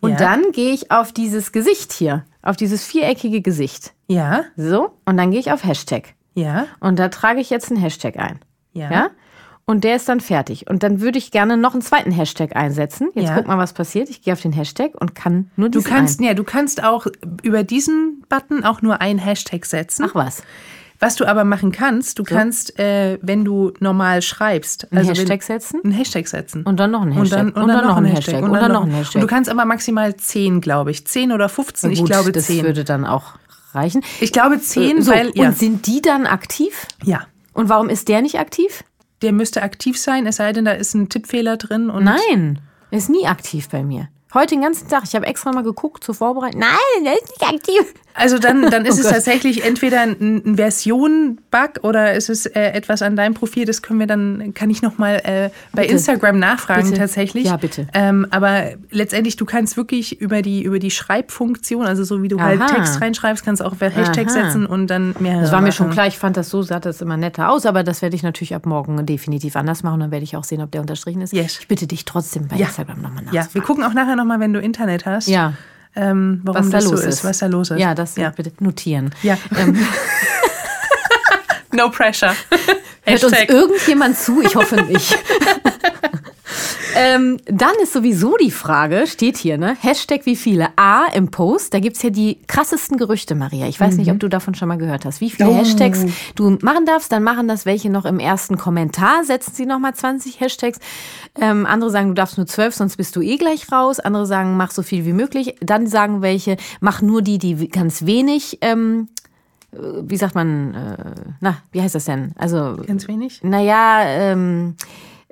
[0.00, 0.16] Und Ja.
[0.18, 3.94] dann gehe ich auf dieses Gesicht hier, auf dieses viereckige Gesicht.
[4.08, 4.44] Ja.
[4.58, 6.12] So, und dann gehe ich auf Hashtag.
[6.34, 6.66] Ja.
[6.80, 8.40] Und da trage ich jetzt einen Hashtag ein.
[8.74, 8.90] Ja.
[8.90, 9.10] Ja?
[9.66, 10.68] Und der ist dann fertig.
[10.68, 13.08] Und dann würde ich gerne noch einen zweiten Hashtag einsetzen.
[13.14, 13.34] Jetzt Ja.
[13.36, 14.10] guck mal, was passiert.
[14.10, 16.24] Ich gehe auf den Hashtag und kann nur Du diesen kannst, ein.
[16.24, 17.06] ja, du kannst auch
[17.42, 20.04] über diesen Button auch nur einen Hashtag setzen.
[20.08, 20.42] Ach was.
[21.00, 25.40] Was du aber machen kannst, du kannst, äh, wenn du normal schreibst, Einen also Hashtag
[25.40, 25.80] wenn, setzen?
[25.82, 26.62] einen Hashtag setzen.
[26.62, 27.38] Und dann noch einen Und Hashtag.
[27.54, 28.42] dann, und dann, noch ein Hashtag.
[28.42, 29.14] Und dann noch ein Hashtag.
[29.16, 31.06] Und du kannst aber maximal 10, glaube ich.
[31.06, 32.64] 10 oder 15, ich Gut, glaube das 10.
[32.64, 33.32] würde dann auch
[33.72, 34.02] reichen.
[34.20, 35.48] Ich glaube 10, so, weil, ja.
[35.48, 36.86] Und sind die dann aktiv?
[37.02, 37.22] ja.
[37.54, 38.82] Und warum ist der nicht aktiv?
[39.24, 41.86] Der müsste aktiv sein, es sei denn, da ist ein Tippfehler drin.
[41.86, 42.60] Nein,
[42.90, 44.10] er ist nie aktiv bei mir.
[44.34, 45.04] Heute den ganzen Tag.
[45.04, 46.60] Ich habe extra mal geguckt zur Vorbereitung.
[46.60, 47.94] Nein, der ist nicht aktiv.
[48.14, 49.12] Also dann, dann ist Oh es Gott.
[49.14, 53.98] tatsächlich entweder ein, ein Version-Bug oder ist es äh, etwas an deinem Profil, das können
[54.00, 55.94] wir dann, kann ich nochmal äh, bei Bitte.
[55.94, 56.98] Instagram nachfragen Bitte.
[57.00, 57.44] tatsächlich.
[57.46, 57.86] Ja, bitte.
[57.92, 62.40] Ähm, aber letztendlich, du kannst wirklich über die, über die Schreibfunktion, also so wie du
[62.40, 62.68] halt Aha.
[62.74, 64.30] Text reinschreibst, kannst auch Hashtag Aha.
[64.30, 66.06] setzen und dann mehrere Das war mir schon klar.
[66.06, 67.66] Ich fand das so, sah das immer netter aus.
[67.66, 70.00] Aber das werde ich natürlich ab morgen definitiv anders machen.
[70.00, 71.32] Dann werde ich auch sehen, ob der unterstrichen ist.
[71.32, 71.58] Yes.
[71.60, 72.66] Ich bitte dich trotzdem bei Ja.
[72.66, 73.54] Instagram nochmal Ja, nachzufragen.
[73.54, 75.54] wir gucken auch nachher nochmal, wenn du Internet hast, Ja,
[75.96, 77.14] ähm, warum was da das los so ist.
[77.14, 77.78] ist, was da los ist.
[77.78, 78.30] Ja, das ja.
[78.30, 79.14] bitte notieren.
[79.22, 79.38] Ja.
[79.56, 79.76] Ähm,
[81.74, 82.36] No pressure.
[83.02, 84.40] Hört uns irgendjemand zu?
[84.42, 85.18] Ich hoffe nicht.
[86.94, 89.76] ähm, dann ist sowieso die Frage, steht hier, ne?
[89.80, 90.68] Hashtag wie viele?
[90.76, 93.66] A im Post, da gibt's ja die krassesten Gerüchte, Maria.
[93.66, 95.20] Ich weiß nicht, ob du davon schon mal gehört hast.
[95.20, 95.54] Wie viele Oh.
[95.56, 96.04] Hashtags
[96.34, 100.40] du machen darfst, dann machen das welche noch im ersten Kommentar, setzen sie nochmal 20
[100.40, 100.78] Hashtags.
[101.40, 104.00] Ähm, andere sagen, du darfst nur 12, sonst bist du eh gleich raus.
[104.00, 105.56] Andere sagen, mach so viel wie möglich.
[105.60, 109.08] Dann sagen welche, mach nur die, die ganz wenig, ähm,
[109.72, 110.96] äh, wie sagt man, äh,
[111.40, 112.32] na, wie heißt das denn?
[112.38, 113.40] Also, Ganz wenig.
[113.42, 114.76] naja, ähm,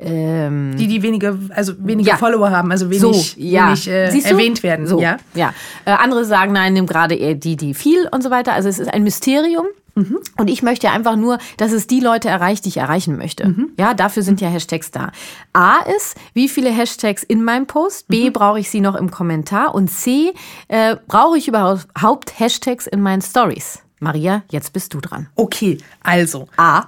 [0.05, 2.17] ähm, Die, die wenige, also wenige Ja.
[2.17, 3.69] Follower haben, also wenig, so, ja.
[3.69, 4.87] wenig äh, erwähnt werden.
[4.87, 5.17] So, Ja.
[5.35, 5.53] ja.
[5.85, 8.53] Äh, andere sagen, nein, nimm gerade eher die, die viel und so weiter.
[8.53, 9.67] Also es ist ein Mysterium.
[9.95, 10.21] Mhm.
[10.39, 13.47] Und ich möchte einfach nur, dass es die Leute erreicht, die ich erreichen möchte.
[13.49, 13.73] Mhm.
[13.79, 15.13] Ja, dafür sind ja Hashtags da.
[15.53, 18.09] A ist, wie viele Hashtags in meinem Post?
[18.09, 18.33] B, Mhm.
[18.33, 19.75] brauche ich sie noch im Kommentar?
[19.75, 20.33] Und C,
[20.69, 23.81] äh, brauche ich überhaupt Hashtags in meinen Stories?
[24.01, 25.29] Maria, jetzt bist du dran.
[25.35, 26.85] Okay, also A.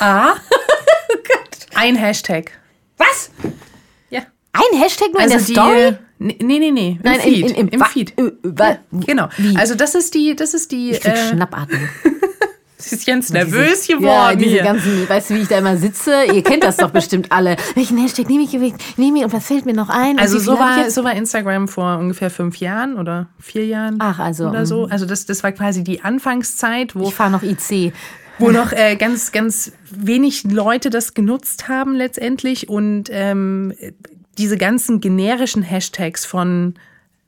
[0.00, 0.32] A.
[1.74, 2.52] Ein Hashtag.
[2.98, 3.30] Was?
[4.10, 4.20] Ja.
[4.52, 5.96] Ein Hashtag nur Also in der die, Story?
[6.18, 6.90] Nee, nee, nee.
[6.90, 7.50] Im Nein, Feed.
[7.50, 8.12] in- in- Im Feed.
[8.42, 9.28] wa- Genau.
[9.38, 9.56] wie?
[9.56, 10.90] Also das ist die, das ist die.
[10.90, 11.80] Ich krieg Äh, Schnappatmung.
[12.76, 14.62] sie ist ganz nervös Ja, geworden diese hier.
[14.62, 16.24] ganzen, weißt du, wie ich da immer sitze?
[16.34, 17.56] Ihr kennt das doch bestimmt alle.
[17.74, 20.18] Welchen Hashtag nehme ich, nehme ich und was fällt mir noch ein?
[20.18, 24.48] Also so war, so war Instagram vor ungefähr fünf Jahren oder vier Jahren Ach, also,
[24.48, 24.86] oder so.
[24.90, 27.94] Also das, das war quasi die Anfangszeit, wo Ich fahre noch IC.
[28.40, 33.72] Wo noch äh, ganz, ganz wenig Leute das genutzt haben letztendlich und ähm,
[34.38, 36.74] diese ganzen generischen Hashtags von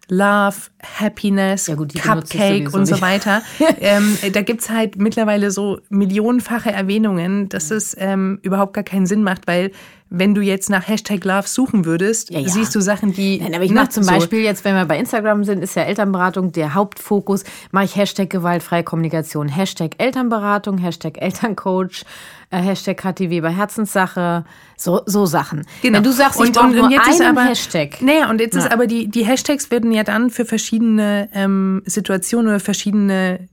[0.09, 3.43] Love, Happiness, Ja gut, Cupcake und so weiter.
[3.81, 9.23] ähm, da gibt's halt mittlerweile so millionenfache Erwähnungen, dass es ähm, überhaupt gar keinen Sinn
[9.23, 9.71] macht, weil
[10.15, 12.49] wenn du jetzt nach Hashtag Love suchen würdest, Ja, ja.
[12.49, 13.41] siehst du Sachen, die.
[13.41, 14.11] Nein, aber ich mache zum so.
[14.13, 18.29] Beispiel jetzt, wenn wir bei Instagram sind, ist ja Elternberatung der Hauptfokus, mache ich Hashtag
[18.31, 22.05] gewaltfreie Kommunikation, Hashtag Elternberatung, Hashtag Elterncoach,
[22.51, 24.45] äh, Hashtag Kathi Weber Herzenssache,
[24.77, 25.65] so, so Sachen.
[25.81, 25.97] Genau.
[25.97, 28.03] Wenn du sagst, ich brauche nur jetzt ist einen aber- Hashtag.
[28.03, 28.73] Naja, und jetzt ist Na.
[28.75, 33.49] aber die, die Hashtags werden ja dann für verschiedene ähm, Situationen oder verschiedene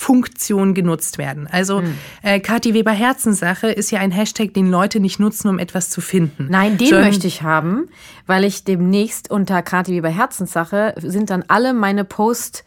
[0.00, 1.48] Funktionen genutzt werden.
[1.50, 1.94] Also Hm.
[2.22, 6.00] äh, Kathi Weber Herzenssache ist ja ein Hashtag, den Leute nicht nutzen, um etwas zu
[6.00, 6.46] finden.
[6.48, 7.88] Nein, den Sondern- möchte ich haben,
[8.24, 12.62] weil ich demnächst unter Kathi Weber Herzenssache sind dann alle meine Posts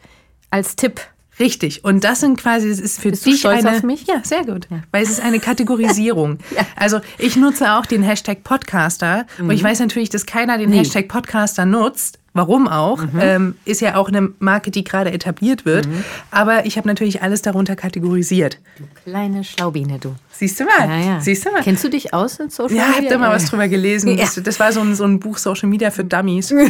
[0.50, 1.00] als Tipp.
[1.40, 1.86] Richtig.
[1.86, 3.78] Und das sind quasi, es ist für Bist du dich stolz eine.
[3.78, 4.06] auf mich?
[4.08, 4.68] Ja, sehr gut.
[4.92, 6.38] Weil es ist eine Kategorisierung.
[6.76, 9.26] Also ich nutze auch den Hashtag Podcaster.
[9.40, 9.52] Und Mhm.
[9.52, 12.20] ich weiß natürlich, dass keiner den Hashtag Podcaster nutzt.
[12.34, 13.02] Warum auch?
[13.02, 13.20] Mhm.
[13.20, 15.86] Ähm, ist ja auch eine Marke, die gerade etabliert wird.
[16.32, 18.58] Aber ich habe natürlich alles darunter kategorisiert.
[19.04, 20.16] Kleine Schlaubiene, du.
[20.32, 20.88] Siehst du mal?
[20.88, 21.20] Ja, ja.
[21.20, 21.62] Siehst du mal?
[21.62, 23.04] Kennst du dich aus in Social ja, Media?
[23.04, 24.18] hab da mal was drüber gelesen.
[24.18, 24.24] Ja.
[24.24, 26.54] Das, das war so ein, so ein Buch Social Media für Dummies.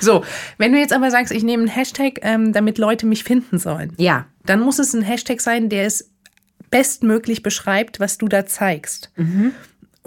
[0.00, 0.24] so,
[0.58, 3.92] wenn du jetzt aber sagst, ich nehme einen Hashtag, ähm, damit Leute mich finden sollen,
[3.96, 4.26] Ja.
[4.44, 6.10] dann muss es ein Hashtag sein, der es
[6.70, 9.10] bestmöglich beschreibt, was du da zeigst.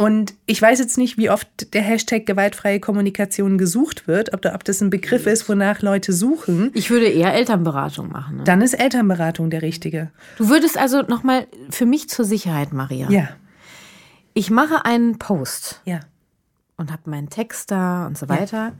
[0.01, 4.55] Und ich weiß jetzt nicht, wie oft der Hashtag gewaltfreie Kommunikation gesucht wird, ob, da,
[4.55, 6.71] ob das ein Begriff ist, wonach Leute suchen.
[6.73, 8.37] Ich würde eher Elternberatung machen.
[8.37, 8.43] Ne?
[8.43, 10.09] Dann ist Elternberatung der richtige.
[10.37, 13.11] Du würdest also nochmal für mich zur Sicherheit, Maria.
[13.11, 13.29] Ja,
[14.33, 15.99] Ich mache einen Post ja.
[16.77, 18.73] und habe meinen Text da und so weiter.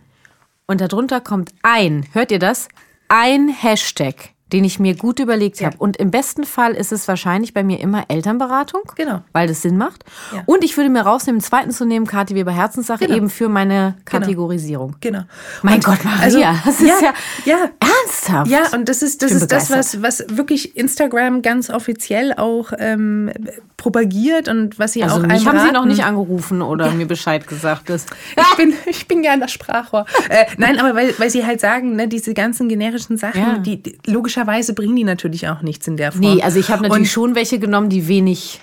[0.65, 2.67] Und darunter kommt ein, hört ihr das?
[3.09, 5.67] Ein Hashtag, den ich mir gut überlegt Ja.
[5.67, 5.77] habe.
[5.77, 8.81] Und im besten Fall ist es wahrscheinlich bei mir immer Elternberatung.
[8.95, 9.21] Genau.
[9.31, 10.03] Weil das Sinn macht.
[10.33, 10.43] Ja.
[10.45, 13.15] Und ich würde mir rausnehmen, einen zweiten zu nehmen, Kathi Weber Herzenssache, Genau.
[13.17, 14.95] eben für meine Kategorisierung.
[15.01, 15.21] Genau.
[15.61, 17.13] Mein Und Gott, Maria, das ist ja-
[17.45, 17.57] ja.
[18.05, 18.49] Ernsthaft?
[18.51, 23.31] Ja, und das ist, das, ist das, was, was wirklich Instagram ganz offiziell auch ähm,
[23.77, 25.73] propagiert und was sie Also auch mich einem haben sie raten.
[25.73, 27.89] noch nicht angerufen oder mir Bescheid gesagt.
[27.89, 28.05] Dass,
[28.51, 30.05] Ich bin, ich bin gerne das Sprachrohr.
[30.29, 33.57] äh, nein, aber weil, weil sie halt sagen, ne, diese ganzen generischen Sachen, Ja.
[33.57, 36.21] die, die logischerweise bringen die natürlich auch nichts in der Form.
[36.21, 38.61] nee, also ich habe natürlich Und- schon welche genommen, die wenig,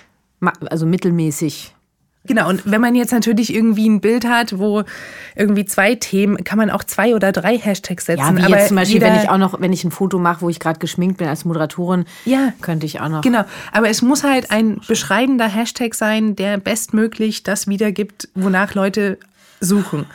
[0.69, 1.75] also mittelmäßig.
[2.29, 4.83] Genau, und wenn man jetzt natürlich irgendwie ein Bild hat, wo
[5.35, 8.21] irgendwie zwei Themen, kann man auch zwei oder drei Hashtags setzen.
[8.21, 10.41] Ja, wie aber jetzt zum Beispiel, wenn ich auch noch, wenn ich ein Foto mache,
[10.41, 12.53] wo ich gerade geschminkt bin als Moderatorin, Ja.
[12.61, 13.21] könnte ich auch noch.
[13.21, 19.17] Genau, aber es muss halt ein beschreibender Hashtag sein, der bestmöglich das wiedergibt, wonach Leute
[19.59, 20.05] suchen.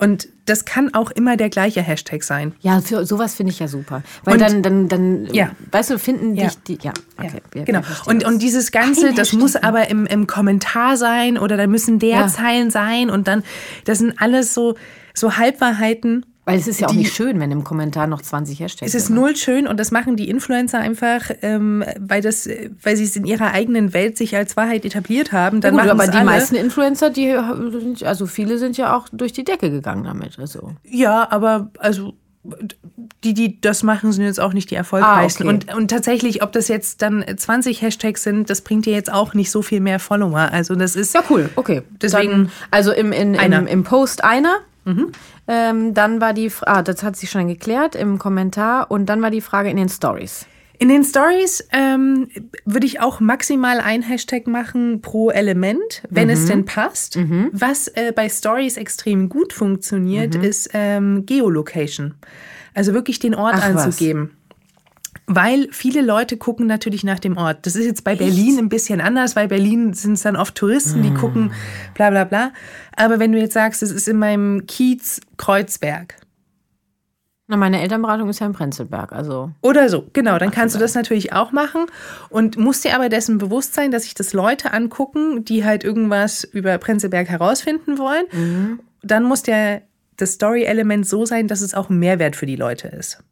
[0.00, 2.52] Und das kann auch immer der gleiche Hashtag sein.
[2.60, 4.02] Ja, für sowas finde ich ja super.
[4.24, 5.50] Weil Und- dann, dann, dann, Ja.
[5.72, 6.44] weißt du, finden Ja.
[6.48, 7.40] dich die, ja, okay.
[7.54, 7.80] Ja, genau.
[8.06, 11.66] Und, und dieses Ganze, Ein das Hashtag, muss aber im, im Kommentar sein oder da
[11.66, 12.26] müssen der.
[12.28, 13.42] Zeilen sein und dann,
[13.84, 14.74] das sind alles so,
[15.14, 16.26] so Halbwahrheiten.
[16.50, 18.94] Weil es ist ja auch die- nicht schön, wenn im Kommentar noch 20 Hashtags Es
[18.94, 19.16] ist sind.
[19.16, 22.48] null schön und das machen die Influencer einfach, ähm, weil, das,
[22.82, 25.56] weil sie es in ihrer eigenen Welt sich als Wahrheit etabliert haben.
[25.58, 26.26] Ja, Dann gut, machen aber die alle.
[26.26, 27.34] meisten Influencer, die
[27.72, 30.38] sind, also viele sind ja auch durch die Decke gegangen damit.
[30.38, 30.72] Also.
[30.84, 32.14] Ja, aber also
[33.22, 35.42] die, die das machen, sind jetzt auch nicht die erfolgreichsten.
[35.46, 35.66] Ah, okay.
[35.72, 39.34] und, und tatsächlich, ob das jetzt dann 20 Hashtags sind, das bringt dir jetzt auch
[39.34, 40.48] nicht so viel mehr Follower.
[40.50, 41.82] Also das ist Ja, cool, okay.
[42.00, 44.54] Deswegen- Dann, also im, in, im, im Post einer.
[45.48, 48.90] Ähm, dann war die, ah, das hat sich schon geklärt im Kommentar.
[48.90, 50.46] Und dann war die Frage in den Stories.
[50.78, 52.28] In den Stories ähm,
[52.64, 57.16] würde ich auch maximal ein Hashtag machen pro Element, wenn es denn passt.
[57.52, 62.14] Was äh, bei Stories extrem gut funktioniert, ist ähm, Geolocation.
[62.72, 64.39] Also wirklich den Ort Ach, was.
[65.32, 67.64] Weil viele Leute gucken natürlich nach dem Ort.
[67.64, 71.04] Das ist jetzt bei Berlin ein bisschen anders, weil Berlin sind es dann oft Touristen,
[71.04, 71.52] die gucken,
[71.94, 72.52] bla bla bla.
[72.96, 76.16] Aber wenn du jetzt sagst, es ist in meinem Kiez Kreuzberg,
[77.46, 79.50] Na, meine Elternberatung ist ja in Prenzlberg, also.
[79.60, 80.38] Oder so, genau.
[80.38, 81.86] Dann kannst du das natürlich auch machen
[82.28, 86.42] und musst dir aber dessen bewusst sein, dass sich das Leute angucken, die halt irgendwas
[86.42, 88.80] über Prenzlberg herausfinden wollen.
[89.02, 89.82] Dann muss der,
[90.16, 93.22] das Story-Element so sein, dass es auch ein Mehrwert für die Leute ist.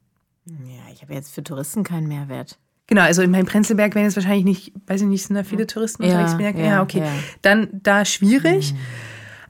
[0.46, 2.58] Ja, ich habe jetzt für Touristen keinen Mehrwert.
[2.88, 5.66] Genau, also in meinem Prenzlberg werden jetzt wahrscheinlich nicht, weiß ich nicht, sind da viele
[5.68, 6.56] Touristen Ja, unterwegs?
[6.58, 6.98] Ja, ja, okay.
[6.98, 7.04] ja.
[7.04, 7.18] Mhm.
[7.42, 8.74] Dann da schwierig.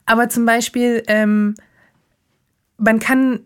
[0.05, 1.55] Aber zum Beispiel, ähm,
[2.77, 3.39] man kann,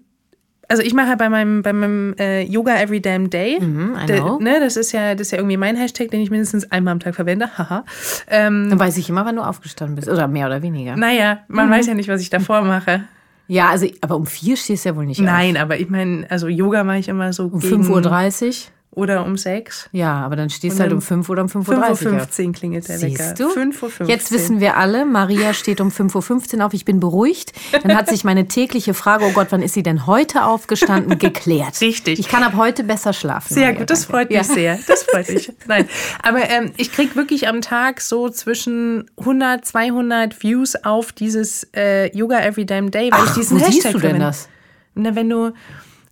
[0.67, 4.39] also ich mache bei meinem, bei meinem äh, Yoga Every Damn Day, Mhm, know.
[4.39, 6.99] ne, das ist ja, das ist ja irgendwie mein Hashtag, den ich mindestens einmal am
[6.99, 7.57] Tag verwende.
[7.57, 7.85] Haha.
[8.27, 10.09] Ähm, Dann weiß ich immer, wann du aufgestanden bist.
[10.09, 10.97] Oder mehr oder weniger.
[10.97, 11.55] naja, Mhm.
[11.55, 13.05] man weiß ja nicht, was ich davor mache.
[13.47, 16.47] Ja, also, aber um vier stehst du ja wohl nicht Nein, aber ich meine, also
[16.47, 17.53] Yoga mache ich immer so auf.
[17.53, 18.53] Um gegen, 5.30 Uhr?
[18.95, 19.89] Oder um sechs.
[19.91, 22.53] Ja, aber dann stehst du halt um 5 oder um 5.30 5.15 Uhr Uhr auf.
[22.53, 23.23] klingelt der Wecker.
[23.23, 23.49] Siehst du?
[23.49, 24.07] 5.15 Uhr.
[24.09, 27.53] Jetzt wissen wir alle, Maria steht um 5.15 Uhr auf, ich bin beruhigt.
[27.81, 31.81] Dann hat sich meine tägliche Frage, oh Gott, wann ist sie denn heute aufgestanden, geklärt.
[31.81, 32.19] Richtig.
[32.19, 33.53] Ich kann ab heute besser schlafen.
[33.53, 34.11] Sehr Maria, gut, das danke.
[34.13, 34.43] freut mich Ja.
[34.43, 34.79] sehr.
[34.87, 35.51] Das freut mich.
[35.67, 35.87] Nein,
[36.21, 42.15] aber ähm, ich krieg wirklich am Tag so zwischen 100, 200 Views auf dieses äh,
[42.15, 44.25] Yoga Every Damn Day, weil ich Ach, diesen wo Hashtag siehst du denn verwende.
[44.25, 44.49] das?
[44.95, 45.51] Na, wenn du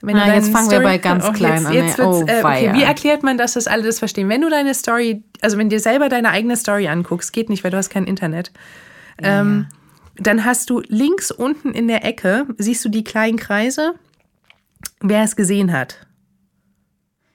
[0.02, 2.06] wenn Na, jetzt fangen wir Story, bei ganz oh, klein jetzt, an, Jetzt ey.
[2.06, 4.30] wird's, Oh, äh, okay, wie erklärt man das, dass alle das verstehen?
[4.30, 7.72] Wenn du deine Story, also wenn dir selber deine eigene Story anguckst, geht nicht, weil
[7.72, 8.52] du hast kein Internet.
[9.22, 9.68] Ähm,
[10.16, 13.94] dann hast du links unten in der Ecke, siehst du die kleinen Kreise,
[15.00, 16.08] wer es gesehen hat.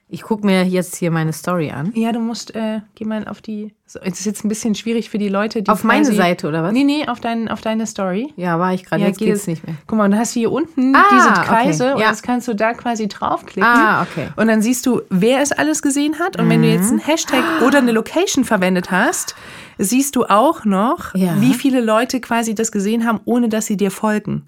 [0.09, 1.91] Ich gucke mir jetzt hier meine Story an.
[1.93, 3.73] Ja, du musst, äh, geh mal auf die.
[3.85, 5.69] So, es ist jetzt ein bisschen schwierig für die Leute, die.
[5.69, 6.71] Auf meine Seite, oder was?
[6.71, 8.31] Nee, nee, auf, dein, auf deine Story.
[8.37, 9.75] Ja, war ich gerade, jetzt geh- geht's nicht mehr.
[9.85, 12.09] Guck mal, und dann hast du hier unten Ah, diese okay, Kreise und ja.
[12.09, 13.63] jetzt kannst du da quasi draufklicken.
[13.69, 14.29] Ah, okay.
[14.37, 16.39] Und dann siehst du, wer es alles gesehen hat.
[16.39, 16.73] Und wenn du Mhm.
[16.73, 19.35] jetzt einen Hashtag oder eine Location verwendet hast,
[19.77, 21.33] siehst du auch noch, Ja.
[21.41, 24.43] wie viele Leute quasi das gesehen haben, und dass sie dir folgen.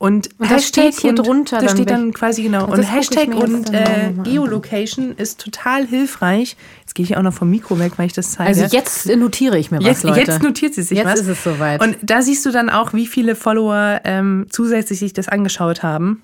[0.00, 2.66] Und, Und das steht hier und, drunter Da dann steht dann quasi genau.
[2.68, 4.14] Das Und Hashtag jetzt und äh.
[4.24, 6.56] Geolocation ist total hilfreich.
[6.80, 8.48] Jetzt gehe ich auch noch vom Mikro weg, weil ich das zeige.
[8.48, 10.20] Also jetzt notiere ich mir was, Jetzt, Leute.
[10.20, 11.20] jetzt notiert sie sich Jetzt was.
[11.20, 11.82] ist es soweit.
[11.82, 16.22] Und da siehst du dann auch, wie viele Follower ähm, zusätzlich sich das angeschaut haben,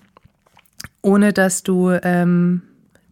[1.03, 2.63] ohne dass du ähm,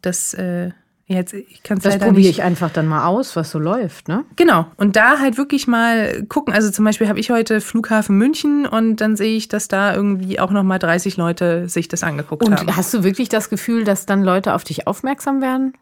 [0.01, 0.71] das äh,
[1.07, 4.09] jetzt, ich kann es das leider probiere ich einfach dann mal aus, was so läuft,
[4.09, 4.25] ne?
[4.37, 4.67] Genau.
[4.77, 6.55] Und da halt wirklich mal gucken.
[6.55, 10.41] Also zum Beispiel habe ich heute Flughafen München und dann sehe ich, dass da irgendwie
[10.41, 12.77] auch nochmal 30 Leute sich das angeguckt Und haben.
[12.77, 15.75] hast du wirklich das Gefühl, dass dann Leute auf dich aufmerksam werden?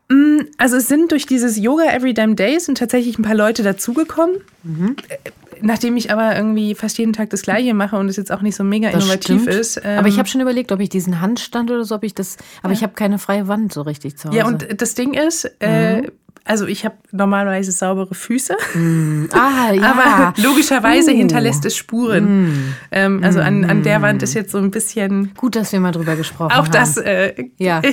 [0.58, 4.36] Also es sind durch dieses Yoga Every Damn Day sind tatsächlich ein paar Leute dazugekommen.
[4.64, 4.96] Mhm.
[5.62, 8.56] Nachdem ich aber irgendwie fast jeden Tag das Gleiche mache und es jetzt auch nicht
[8.56, 9.80] so mega innovativ ist.
[9.82, 12.36] ähm, aber ich habe schon überlegt, ob ich diesen Handstand oder so, ob ich das.
[12.62, 14.38] Aber ich habe keine freie Wand so richtig zu Hause.
[14.38, 16.10] Ja, und das Ding ist, äh,
[16.44, 19.26] also ich habe normalerweise saubere Füße, Mm.
[19.32, 19.82] Ah, ja.
[19.92, 21.16] aber logischerweise Uh.
[21.16, 22.74] hinterlässt es Spuren.
[22.90, 25.92] Ähm, also an, an der Wand ist jetzt so ein bisschen Gut, dass wir mal
[25.92, 26.72] drüber gesprochen auch haben.
[26.72, 27.80] das äh, Ja.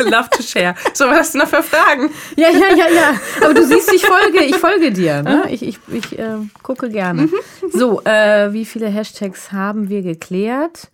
[0.00, 0.76] Love to share.
[0.94, 2.10] So, was hast du noch für Fragen?
[2.36, 3.20] Ja, ja, ja, ja.
[3.44, 5.22] Aber du siehst, ich folge, ich folge dir.
[5.24, 5.46] Ne?
[5.50, 7.28] Ich, ich, ich äh, gucke gerne.
[7.72, 10.88] So, äh, wie viele Hashtags haben wir geklärt?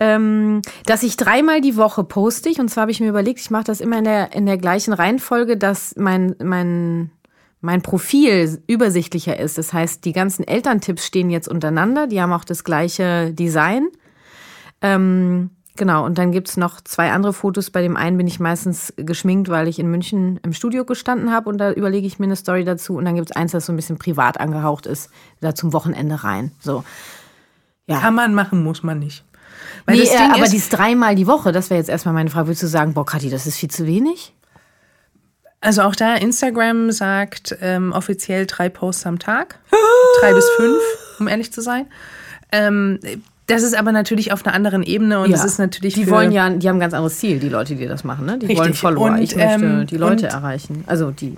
[0.00, 2.60] Ähm, dass ich dreimal die Woche poste ich.
[2.60, 4.92] Und zwar habe ich mir überlegt, ich mache das immer in der, in der gleichen
[4.92, 7.10] Reihenfolge, dass mein, mein,
[7.60, 9.58] mein Profil übersichtlicher ist.
[9.58, 12.06] Das heißt, die ganzen Elterntipps stehen jetzt untereinander.
[12.06, 13.88] Die haben auch das gleiche Design.
[14.82, 17.70] Ähm, genau, und dann gibt's noch zwei andere Fotos.
[17.70, 21.48] Bei dem einen bin ich meistens geschminkt, weil ich in München im Studio gestanden habe
[21.48, 22.94] und da überlege ich mir eine Story dazu.
[22.94, 26.52] Und dann gibt's eins, das so ein bisschen privat angehaucht ist, da zum Wochenende rein.
[26.60, 26.84] So.
[27.88, 27.98] Ja.
[27.98, 29.24] Kann man machen, muss man nicht.
[29.86, 32.30] Weil Nee, das äh, aber ist, dies dreimal die Woche, das wäre jetzt erstmal meine
[32.30, 32.48] Frage.
[32.48, 34.34] Würdest du sagen, boah, Kathi, das ist viel zu wenig?
[35.60, 39.58] also auch da, Instagram sagt ähm, offiziell drei Posts am Tag.
[40.20, 40.78] drei bis fünf,
[41.18, 41.86] um ehrlich zu sein.
[42.52, 42.98] Ähm,
[43.46, 46.32] das ist aber natürlich auf einer anderen Ebene und das ist natürlich die für, wollen
[46.32, 48.38] ja, die haben ein ganz anderes Ziel, die Leute, die das machen, ne?
[48.38, 48.58] Die Richtig.
[48.58, 49.06] wollen Follower.
[49.06, 51.34] Und, ich möchte ähm, die Leute erreichen, also die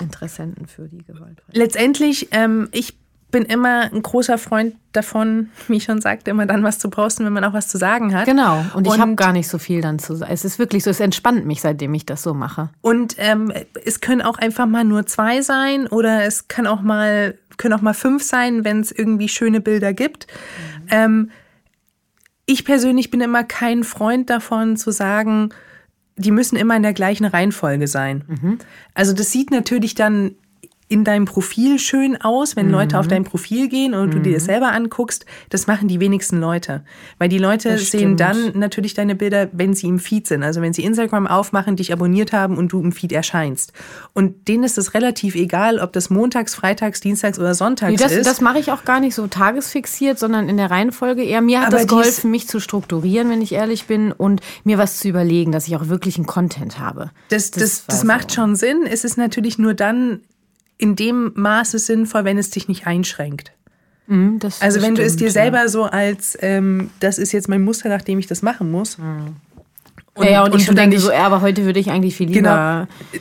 [0.00, 1.42] Interessenten für die Gewalt.
[1.52, 2.94] letztendlich, ähm, ich
[3.30, 7.24] bin immer ein großer Freund davon, wie ich schon sagte, immer dann was zu posten,
[7.24, 8.26] wenn man auch was zu sagen hat.
[8.26, 10.32] Genau, und ich habe gar nicht so viel dann zu sagen.
[10.32, 12.70] Es ist wirklich so, es entspannt mich, seitdem ich das so mache.
[12.80, 13.52] Und ähm,
[13.84, 17.82] es können auch einfach mal nur zwei sein oder es kann auch mal, können auch
[17.82, 20.26] mal fünf sein, wenn es irgendwie schöne Bilder gibt.
[20.90, 21.30] Ähm,
[22.46, 25.50] ich persönlich bin immer kein Freund davon zu sagen,
[26.16, 28.58] die müssen immer in der gleichen Reihenfolge sein.
[28.94, 30.34] Also das sieht natürlich dann
[30.90, 33.00] in deinem Profil schön aus, wenn Leute Mhm.
[33.00, 35.24] auf dein Profil gehen und du dir das selber anguckst.
[35.48, 36.82] Das machen die wenigsten Leute.
[37.18, 38.20] Weil die Leute Das sehen stimmt.
[38.20, 40.42] dann natürlich deine Bilder, wenn sie im Feed sind.
[40.42, 43.72] Also wenn sie Instagram aufmachen, dich abonniert haben und du im Feed erscheinst.
[44.14, 48.10] Und denen ist es relativ egal, ob das montags, freitags, dienstags oder sonntags Nee, das
[48.10, 48.26] ist.
[48.26, 51.40] das mache ich auch gar nicht so tagesfixiert, sondern in der Reihenfolge eher.
[51.40, 54.98] Mir hat Aber das geholfen, mich zu strukturieren, wenn ich ehrlich bin, und mir was
[54.98, 57.12] zu überlegen, dass ich auch wirklich einen Content habe.
[57.28, 58.86] Das, das, das, war macht schon Sinn.
[58.90, 60.22] Es ist natürlich nur dann
[60.80, 63.52] in dem Maße sinnvoll, wenn es dich nicht einschränkt.
[64.06, 65.32] Mhm, das, Also das wenn du es stimmt, dir ja.
[65.32, 68.96] selber so als, ähm, das ist jetzt mein Muster, nach dem ich das machen muss.
[68.96, 69.36] Und,
[70.24, 72.28] ja, ja, und, ich dann denke nicht, so, ja, aber heute würde ich eigentlich viel
[72.28, 72.88] lieber.
[73.12, 73.20] Genau.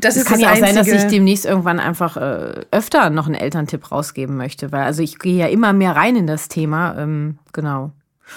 [0.00, 3.26] das ist kann das ja auch sein, dass ich demnächst irgendwann einfach äh, öfter noch
[3.26, 6.96] einen Elterntipp rausgeben möchte, weil also ich gehe ja immer mehr rein in das Thema.
[6.98, 7.92] Ähm, genau.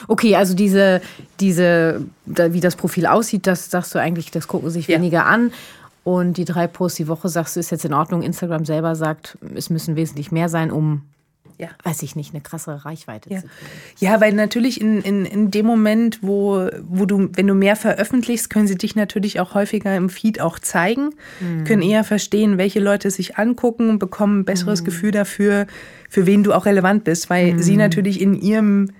[0.07, 1.01] Okay, also diese,
[1.39, 4.97] diese, da, wie das Profil aussieht, das sagst du eigentlich, das gucken sich Ja.
[4.97, 5.51] weniger an.
[6.07, 8.21] Und die drei Posts die Woche sagst du, ist jetzt in Ordnung.
[8.21, 11.01] Instagram selber sagt, es müssen wesentlich mehr sein, um,
[11.57, 11.67] Ja.
[11.83, 13.41] weiß ich nicht, eine krassere Reichweite Ja.
[13.41, 13.69] zu kriegen.
[13.99, 18.49] Ja, weil natürlich in, in, in dem Moment, wo, wo du, wenn du mehr veröffentlichst,
[18.49, 21.09] können sie dich natürlich auch häufiger im Feed auch zeigen,
[21.65, 25.67] können eher verstehen, welche Leute sich angucken und bekommen ein besseres Gefühl dafür,
[26.09, 28.91] für wen du auch relevant bist, weil sie natürlich in ihrem,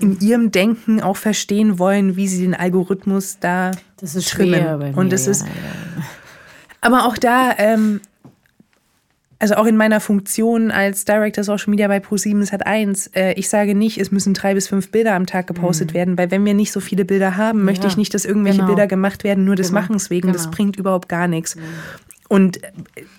[0.00, 4.90] in ihrem Denken auch verstehen wollen, wie sie den Algorithmus da Das ist schwer bei
[4.90, 4.98] mir.
[4.98, 5.48] Und das ja, ist, ja.
[6.86, 8.00] Aber auch da, ähm,
[9.38, 13.74] also auch in meiner Funktion als Director Social Media bei Pro7 Sat1, äh, ich sage
[13.74, 16.72] nicht, es müssen drei bis fünf Bilder am Tag gepostet werden, weil wenn wir nicht
[16.72, 17.88] so viele Bilder haben, möchte Mhm.
[17.88, 18.68] Ja, ich nicht, dass irgendwelche genau.
[18.68, 20.32] Bilder gemacht werden, nur des Genau, Machens wegen.
[20.32, 20.56] Das genau.
[20.56, 21.56] bringt überhaupt gar nichts.
[22.28, 22.70] Und äh,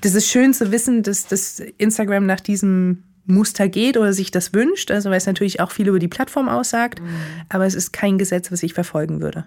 [0.02, 4.54] das ist schön zu wissen, dass, dass Instagram nach diesem Muster geht oder sich das
[4.54, 7.08] wünscht, also weil es natürlich auch viel über die Plattform aussagt, Mhm.
[7.50, 9.44] aber es ist kein Gesetz, was ich verfolgen würde.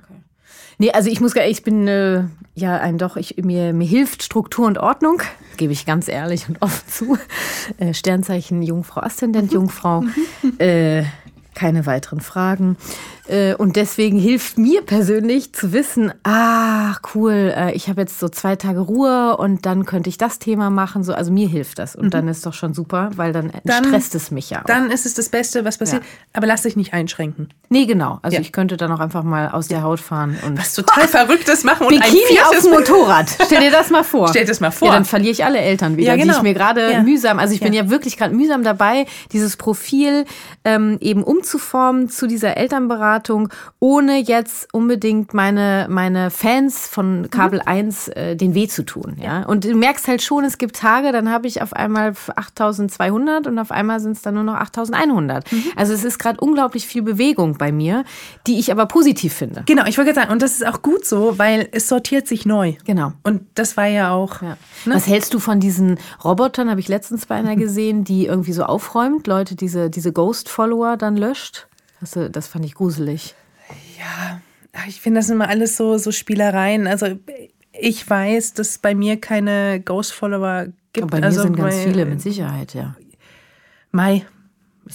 [0.81, 4.23] Nee, also ich muss gar, ich bin äh, ja ein doch, ich, mir, mir hilft
[4.23, 5.21] Struktur und Ordnung,
[5.59, 7.19] gebe ich ganz ehrlich und offen zu.
[7.77, 10.05] Äh, Sternzeichen Jungfrau, Aszendent Jungfrau.
[10.59, 11.03] äh,
[11.55, 12.79] keine weiteren Fragen.
[13.31, 18.29] Äh, und deswegen hilft mir persönlich zu wissen, ah, cool, äh, ich habe jetzt so
[18.29, 21.05] zwei Tage Ruhe und dann könnte ich das Thema machen.
[21.05, 21.95] So, also mir hilft das.
[21.95, 24.65] Und dann ist doch schon super, weil dann, Dann- stresst es mich ja auch.
[24.65, 26.09] Dann ist es das Beste, was passiert, Ja.
[26.33, 27.49] aber lass dich nicht einschränken.
[27.69, 28.19] nee, genau.
[28.23, 28.41] Also Ja.
[28.41, 31.87] ich könnte dann auch einfach mal aus der Haut fahren und Was total Verrücktes machen
[31.87, 33.31] und ein Bikini auf viertes dem Motorrad.
[33.47, 34.27] Stell dir das mal vor.
[34.29, 34.89] Stell dir das mal vor.
[34.89, 36.37] Ja, dann verliere ich alle Eltern wieder, Ja, die genau.
[36.37, 37.85] ich mir gerade mühsam, also ich bin Ja.
[37.85, 40.25] ja wirklich gerade mühsam dabei, dieses Profil
[40.65, 43.20] ähm, eben umzuformen zu dieser Elternberatung,
[43.79, 49.17] ohne jetzt unbedingt meine, meine Fans von Kabel 1 äh, den weh zu tun.
[49.21, 49.45] Ja?
[49.45, 53.59] Und du merkst halt schon, es gibt Tage, dann habe ich auf einmal 8200 und
[53.59, 55.51] auf einmal sind es dann nur noch 8100.
[55.51, 55.65] Mhm.
[55.77, 58.05] Also es ist gerade unglaublich viel Bewegung bei mir,
[58.47, 59.63] die ich aber positiv finde.
[59.67, 62.75] Genau, ich wollte sagen, und das ist auch gut so, weil es sortiert sich neu.
[62.85, 63.13] Genau.
[63.23, 64.43] Und das war ja auch.
[64.43, 64.57] Ja.
[64.85, 64.95] Ne?
[64.95, 66.71] Was hältst du von diesen Robotern?
[66.71, 71.17] Habe ich letztens bei einer gesehen, die irgendwie so aufräumt, Leute diese, diese Ghost-Follower dann
[71.17, 71.67] löscht.
[72.15, 73.35] Du, das fand ich gruselig.
[73.99, 74.41] Ja,
[74.89, 76.87] ich finde das immer alles so, so Spielereien.
[76.87, 77.19] Also
[77.73, 81.05] Ich weiß, dass es bei mir keine Ghost-Follower gibt.
[81.05, 82.97] Aber bei mir also sind ganz viele, mit Sicherheit, ja.
[83.93, 84.25] Mai.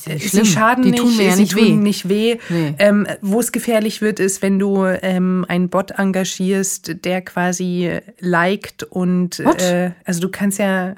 [0.06, 1.72] Ja nicht Sie schaden Die nicht, tun mir ja sie nicht tun weh.
[1.76, 2.38] nicht weh.
[2.50, 2.76] Nee.
[2.80, 8.84] Ähm, Wo es gefährlich wird, ist, wenn du ähm, einen Bot engagierst, der quasi liked
[8.84, 10.96] und äh, also du kannst ja,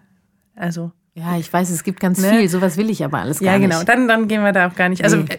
[0.56, 2.30] also Ja, ich weiß, es gibt ganz Ne?
[2.40, 2.50] viel.
[2.50, 3.70] Sowas will ich aber alles gar ja nicht.
[3.70, 5.04] genau, dann, dann gehen wir da auch gar nicht.
[5.04, 5.38] Also Nee.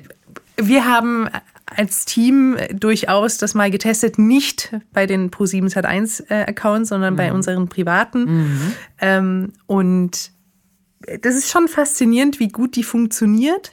[0.59, 1.29] Äh, wir haben
[1.67, 7.19] als Team durchaus das mal getestet, nicht bei den Pro7 Sat1 äh, Accounts, sondern Mhm.
[7.19, 8.75] bei unseren privaten.
[9.01, 10.31] Ähm, und
[11.23, 13.71] das ist schon faszinierend, wie gut die funktioniert.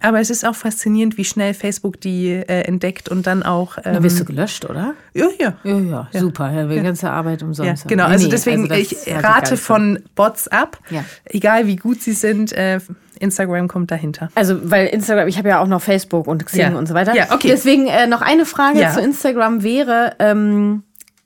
[0.00, 3.78] Aber es ist auch faszinierend, wie schnell Facebook die äh, entdeckt und dann auch.
[3.84, 4.94] Ähm, Da wirst du gelöscht, oder?
[5.12, 5.56] ja, ja.
[5.64, 6.52] Ja, ja, super.
[6.52, 7.88] Ja, die ganze Arbeit Ja, umsonst.
[7.88, 8.06] genau.
[8.06, 10.78] Nee, Also nee, deswegen, das ich rate von Bots ab.
[10.90, 11.04] Ja.
[11.24, 12.78] Egal wie gut sie sind, äh,
[13.18, 14.30] Instagram kommt dahinter.
[14.34, 16.78] Also, weil Instagram, ich habe ja auch noch Facebook und Xing Ja.
[16.78, 17.14] und so weiter.
[17.14, 17.48] Ja, okay.
[17.48, 18.92] Deswegen äh, noch eine Frage Ja.
[18.92, 20.82] zu Instagram wäre, ähm,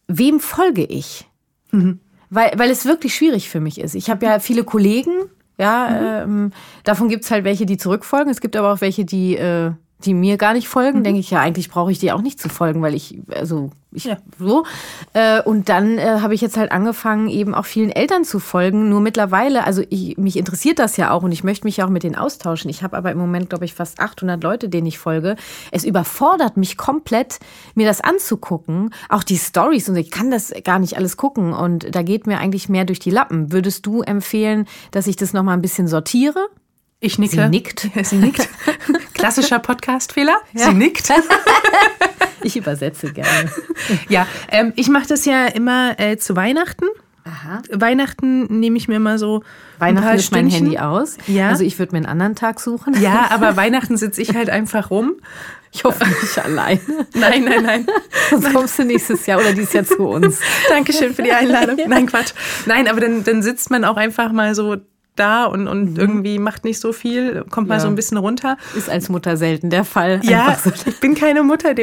[0.09, 1.28] wem folge ich?
[1.70, 2.01] Mhm.
[2.30, 3.95] Weil, weil es wirklich schwierig für mich ist.
[3.95, 5.12] Ich habe ja viele Kollegen,
[5.59, 6.32] ja, Mhm.
[6.45, 6.53] ähm,
[6.84, 8.30] davon gibt es halt welche, die zurückfolgen.
[8.30, 9.72] Es gibt aber auch welche, die, äh,
[10.05, 11.00] die mir gar nicht folgen.
[11.00, 11.05] Mhm.
[11.05, 14.05] Denke ich, ja, eigentlich brauche ich die auch nicht zu folgen, weil ich, also ich
[14.05, 14.16] Ja.
[14.38, 14.64] so.
[15.12, 18.88] Äh, und dann äh, habe ich jetzt halt angefangen, eben auch vielen Eltern zu folgen.
[18.88, 21.90] Nur mittlerweile, also ich, mich interessiert das ja auch und ich möchte mich ja auch
[21.90, 22.70] mit denen austauschen.
[22.70, 25.36] Ich habe aber im Moment, glaube ich, fast 800 Leute, denen ich folge.
[25.70, 27.38] Es überfordert mich komplett,
[27.74, 28.94] mir das anzugucken.
[29.09, 31.53] Auch die Stories und ich kann das gar nicht alles gucken.
[31.53, 33.53] Und da geht mir eigentlich mehr durch die Lappen.
[33.53, 36.48] Würdest du empfehlen, dass ich das nochmal ein bisschen sortiere?
[37.05, 37.34] Ich nicke.
[37.34, 37.88] Sie nickt.
[38.05, 38.48] Sie nickt.
[39.12, 40.36] Klassischer Podcast-Fehler.
[40.55, 41.12] Sie nickt.
[42.44, 43.53] Ich übersetze gerne.
[44.09, 46.86] Ja, ähm, ich mache das ja immer äh, zu Weihnachten.
[47.22, 47.62] Aha.
[47.70, 49.44] Weihnachten nehme ich mir mal so
[49.78, 50.50] Weihnachten ist mein.
[50.50, 51.18] Handy aus.
[51.28, 51.50] Ja.
[51.50, 53.00] Also ich würde mir einen anderen Tag suchen.
[53.00, 55.14] Ja, aber Weihnachten sitze ich halt einfach rum.
[55.70, 56.80] Ich hoffe nicht alleine.
[57.14, 57.86] Nein, nein, nein.
[58.30, 60.40] Sonst kommst du nächstes Jahr oder dieses Jahr zu uns.
[60.68, 61.78] Dankeschön für die Einladung.
[61.86, 62.32] Nein, Quatsch.
[62.66, 64.78] Nein, aber dann, dann sitzt man auch einfach mal so
[65.17, 67.81] da und, und irgendwie macht nicht so viel, kommt mal Ja.
[67.81, 68.57] so ein bisschen runter.
[68.75, 70.21] Ist als Mutter selten der Fall.
[70.25, 70.71] Ja, so.
[70.87, 71.75] ich bin keine Mutter.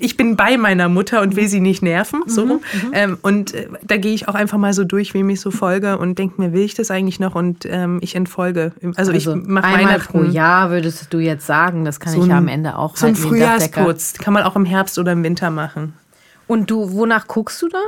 [0.00, 2.22] Ich, bin bei meiner Mutter und will sie nicht nerven.
[2.26, 2.44] So.
[2.46, 2.60] Mhm, rum.
[2.92, 5.98] Ähm, und äh, da gehe ich auch einfach mal so durch, wem ich so folge
[5.98, 7.34] und denke mir, will ich das eigentlich noch?
[7.34, 8.72] Und ähm, ich entfolge.
[8.96, 10.12] Also, Also ich mache einmal Weihnachten.
[10.12, 13.14] pro Jahr würdest du jetzt sagen, das kann ich ja am Ende auch So ein.
[13.14, 14.14] Frühjahrsputz.
[14.14, 15.92] Kann man auch im Herbst oder im Winter machen.
[16.46, 17.78] Und du, wonach guckst du da?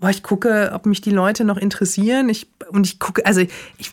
[0.00, 2.28] Boah, ich gucke, ob mich die Leute noch interessieren.
[2.28, 3.90] Ich, und ich gucke, also ich,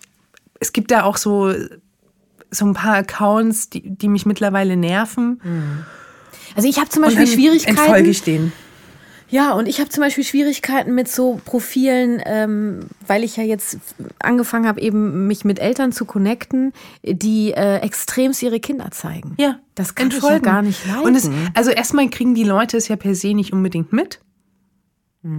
[0.60, 1.54] es gibt da auch so,
[2.52, 5.42] so ein paar Accounts, die, die mich mittlerweile nerven.
[6.56, 7.78] Also ich habe zum Und Beispiel dann Schwierigkeiten.
[7.78, 8.54] entfolge ich denen.
[9.28, 13.80] Ja, und ich habe zum Beispiel Schwierigkeiten mit so Profilen, ähm, weil ich ja jetzt
[14.20, 19.34] angefangen habe, eben mich mit Eltern zu connecten, die äh, extremst ihre Kinder zeigen.
[19.40, 20.38] Ja, Das kann entfolgen.
[20.38, 21.02] ich ja gar nicht leiden.
[21.04, 24.20] Und es, also erstmal kriegen die Leute es ja per se nicht unbedingt mit.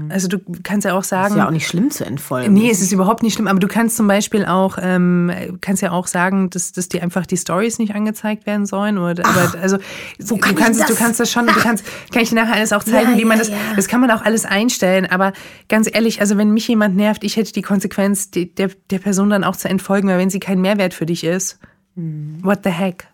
[0.09, 2.53] Also du kannst ja auch sagen, ist ja auch nicht schlimm zu entfolgen.
[2.53, 5.31] Nee, es ist überhaupt nicht schlimm, aber du kannst zum Beispiel auch, ähm,
[5.61, 8.99] kannst ja auch sagen, dass, dass dir einfach die Stories nicht angezeigt werden sollen.
[8.99, 9.79] Oder, aber, also,
[10.19, 10.99] du, kann ich kannst, es- du das?
[11.01, 13.37] kannst das schon, du kannst, kann ich dir nachher alles auch zeigen, Ja, wie man
[13.39, 13.57] ja, das, ja.
[13.77, 15.07] das kann man auch alles einstellen.
[15.07, 15.33] Aber
[15.69, 19.31] ganz ehrlich, also wenn mich jemand nervt, ich hätte die Konsequenz, die, der, der Person
[19.31, 21.59] dann auch zu entfolgen, weil wenn sie kein Mehrwert für dich ist,
[21.95, 22.41] Mhm.
[22.43, 23.07] what the heck?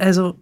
[0.00, 0.34] Also,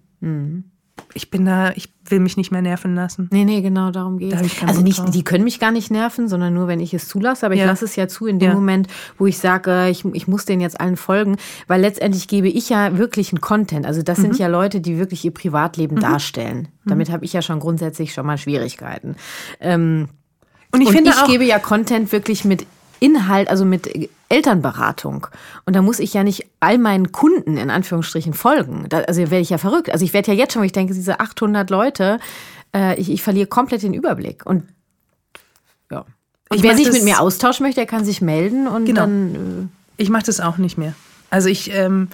[1.14, 3.28] ich bin da, ich will mich nicht mehr nerven lassen.
[3.32, 4.56] Nee, nee, genau, darum geht Da es.
[4.56, 5.10] keinen Also nicht, drauf.
[5.10, 7.46] die können mich gar nicht nerven, sondern nur, wenn ich es zulasse.
[7.46, 7.66] Aber ich Ja.
[7.66, 8.54] lasse es ja zu in dem Ja.
[8.54, 11.36] Moment, wo ich sage, ich, ich muss denen jetzt allen folgen,
[11.68, 13.86] weil letztendlich gebe ich ja wirklich einen Content.
[13.86, 14.22] Also das Mhm.
[14.22, 16.68] sind ja Leute, die wirklich ihr Privatleben darstellen.
[16.84, 19.16] Damit habe ich ja schon grundsätzlich schon mal Schwierigkeiten.
[19.60, 20.08] Ähm,
[20.72, 22.66] Und ich und finde ich auch, gebe ja Content wirklich mit
[23.00, 25.26] Inhalt, also mit Elternberatung.
[25.64, 28.86] Und da muss ich ja nicht all meinen Kunden in Anführungsstrichen folgen.
[28.88, 29.90] Da, also werde ich ja verrückt.
[29.90, 32.18] Also ich werde ja jetzt schon, wenn ich denke, diese 800 Leute,
[32.74, 34.44] äh, ich, ich verliere komplett den Überblick.
[34.44, 34.64] Und
[35.90, 36.00] ja.
[36.50, 39.02] Und Ich wer sich mit mir austauschen möchte, der kann sich melden und Genau.
[39.02, 39.70] dann.
[39.96, 40.94] Ich mache das auch nicht mehr.
[41.30, 42.08] Also ich, ähm,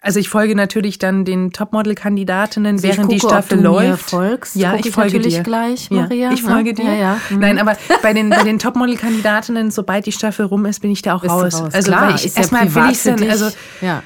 [0.00, 3.90] also ich folge natürlich dann den Topmodel-Kandidatinnen, Also während die gucke, ob Staffel du mir
[3.90, 4.10] läuft.
[4.10, 4.56] folgst.
[4.56, 5.42] ja, ich ich folge natürlich dir.
[5.42, 6.50] gleich, ja, Maria, Ich ne?
[6.50, 6.84] folge dir.
[6.84, 7.20] Ja, ja.
[7.30, 7.38] Mhm.
[7.38, 11.14] Nein, aber bei den, bei den Topmodel-Kandidatinnen, sobald die Staffel rum ist, bin ich da
[11.16, 11.60] auch du raus.
[11.60, 11.74] raus.
[11.74, 14.02] Also Klar, ich ja erstmal will ich dann, also ja.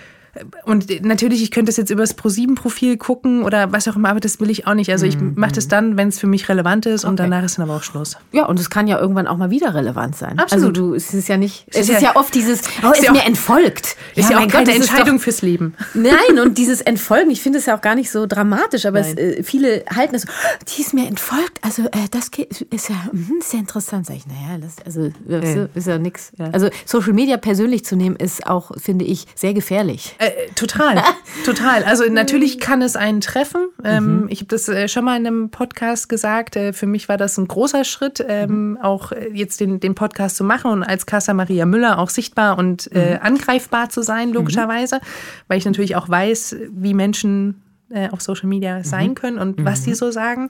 [0.64, 4.40] Und natürlich, ich könnte das jetzt übers Pro7-Profil gucken oder was auch immer, aber das
[4.40, 4.90] will ich auch nicht.
[4.90, 5.34] Also ich Mhm.
[5.36, 7.82] mache das dann, wenn es für mich relevant ist und danach ist dann aber auch
[7.82, 8.16] Schluss.
[8.32, 10.38] Ja, und es kann ja irgendwann auch mal wieder relevant sein.
[10.38, 10.64] Absolut.
[10.66, 12.98] Also du, es ist ja nicht, es ist ist ja- ja oft dieses, oh, ist
[12.98, 13.96] ist ja mir auch- entfolgt.
[14.14, 15.74] Ist ja, auch keine das ist doch- Entscheidung fürs Leben.
[15.94, 19.14] Nein, und dieses Entfolgen, ich finde es ja auch gar nicht so dramatisch, aber es,
[19.16, 21.58] äh, viele halten es so, "Oh, die ist mir entfolgt.
[21.62, 22.30] Also äh, das
[22.70, 24.06] ist ja mhm, sehr interessant.
[24.06, 25.10] Sag ich, naja, das also,
[25.74, 26.32] ist ja nix.
[26.52, 30.16] Also Social Media persönlich zu nehmen, ist auch, finde ich, sehr gefährlich.
[30.24, 31.02] Äh, total,
[31.44, 31.84] total.
[31.84, 33.68] Also natürlich kann es einen treffen.
[33.82, 34.26] Ähm, mhm.
[34.30, 36.56] Ich habe das äh, schon mal in einem Podcast gesagt.
[36.56, 38.78] Äh, für mich war das ein großer Schritt, ähm, mhm.
[38.78, 42.58] auch äh, jetzt den, den Podcast zu machen und als Casa Maria Müller auch sichtbar
[42.58, 43.22] und äh, mhm.
[43.22, 44.34] angreifbar zu sein, mhm.
[44.34, 45.00] logischerweise,
[45.48, 47.63] weil ich natürlich auch weiß, wie Menschen
[47.94, 48.84] äh, auf Social Media mhm.
[48.84, 49.64] sein können und mhm.
[49.64, 50.48] was die so sagen.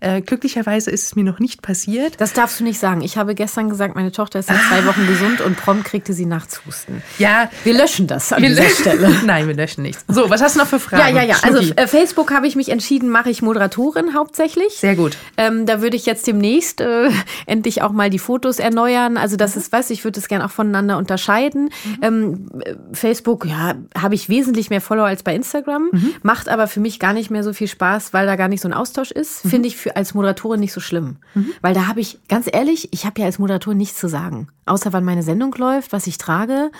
[0.00, 0.16] Ja.
[0.16, 2.20] Äh, glücklicherweise ist es mir noch nicht passiert.
[2.20, 3.00] Das darfst du nicht sagen.
[3.02, 4.68] Ich habe gestern gesagt, meine Tochter ist seit ah.
[4.68, 7.02] zwei Wochen gesund und prompt kriegte sie nachts Husten.
[7.18, 7.50] Ja.
[7.64, 9.10] Wir löschen das an wir dieser Stelle.
[9.24, 10.04] Nein, wir löschen nichts.
[10.08, 11.16] So, was hast du noch für Fragen?
[11.16, 11.36] Ja, ja, ja.
[11.42, 14.74] Also äh, Facebook habe ich mich entschieden, mache ich Moderatorin hauptsächlich.
[14.74, 15.16] Sehr gut.
[15.36, 17.10] Ähm, da würde ich jetzt demnächst äh,
[17.46, 19.16] endlich auch mal die Fotos erneuern.
[19.16, 19.62] Also das mhm.
[19.62, 21.70] ist was, ich würde es gerne auch voneinander unterscheiden.
[21.84, 21.98] Mhm.
[22.02, 22.48] Ähm,
[22.92, 26.14] Facebook, ja, habe ich wesentlich mehr Follower als bei Instagram, mhm.
[26.22, 28.68] macht aber für mich gar nicht mehr so viel Spaß, weil da gar nicht so
[28.68, 29.44] ein Austausch ist.
[29.44, 29.50] Mhm.
[29.50, 31.16] Finde ich für, als Moderatorin nicht so schlimm.
[31.34, 31.52] Mhm.
[31.62, 34.48] Weil da habe ich, ganz ehrlich, ich habe ja als Moderatorin nichts zu sagen.
[34.66, 36.70] Außer wann meine Sendung läuft, was ich trage.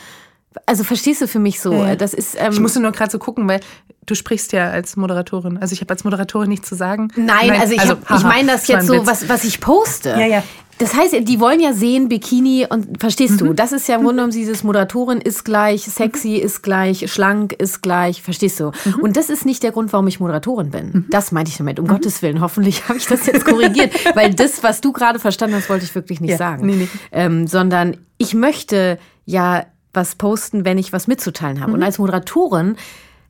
[0.64, 1.72] Also verstehst du für mich so?
[1.72, 1.96] Ja.
[1.96, 2.36] Das ist.
[2.38, 3.60] Ähm, ich musste nur gerade so gucken, weil
[4.06, 5.58] du sprichst ja als Moderatorin.
[5.58, 7.08] Also ich habe als Moderatorin nichts zu sagen.
[7.16, 10.10] Nein, Nein also ich, also, ich meine das jetzt so, was, was ich poste.
[10.10, 10.42] Ja, ja.
[10.78, 13.46] Das heißt, die wollen ja sehen, Bikini und verstehst mhm.
[13.46, 16.44] du, das ist ja im Grunde genommen dieses Moderatorin ist gleich, sexy mhm.
[16.44, 18.72] ist gleich, schlank ist gleich, verstehst du?
[18.84, 19.00] Mhm.
[19.00, 20.86] Und das ist nicht der Grund, warum ich Moderatorin bin.
[20.86, 21.06] Mhm.
[21.08, 21.90] Das meinte ich damit, um mhm.
[21.90, 22.42] Gottes Willen.
[22.42, 25.94] Hoffentlich habe ich das jetzt korrigiert, weil das, was du gerade verstanden hast, wollte ich
[25.94, 26.66] wirklich nicht ja, sagen.
[26.66, 26.88] Nee, nee.
[27.10, 29.64] Ähm, sondern ich möchte ja
[29.96, 31.72] was posten, wenn ich was mitzuteilen habe.
[31.72, 31.84] Und mhm.
[31.84, 32.76] als Moderatorin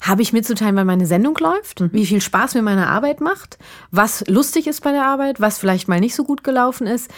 [0.00, 1.92] habe ich mitzuteilen, wann meine Sendung läuft, mhm.
[1.92, 3.58] wie viel Spaß mir meine Arbeit macht,
[3.90, 7.10] was lustig ist bei der Arbeit, was vielleicht mal nicht so gut gelaufen ist.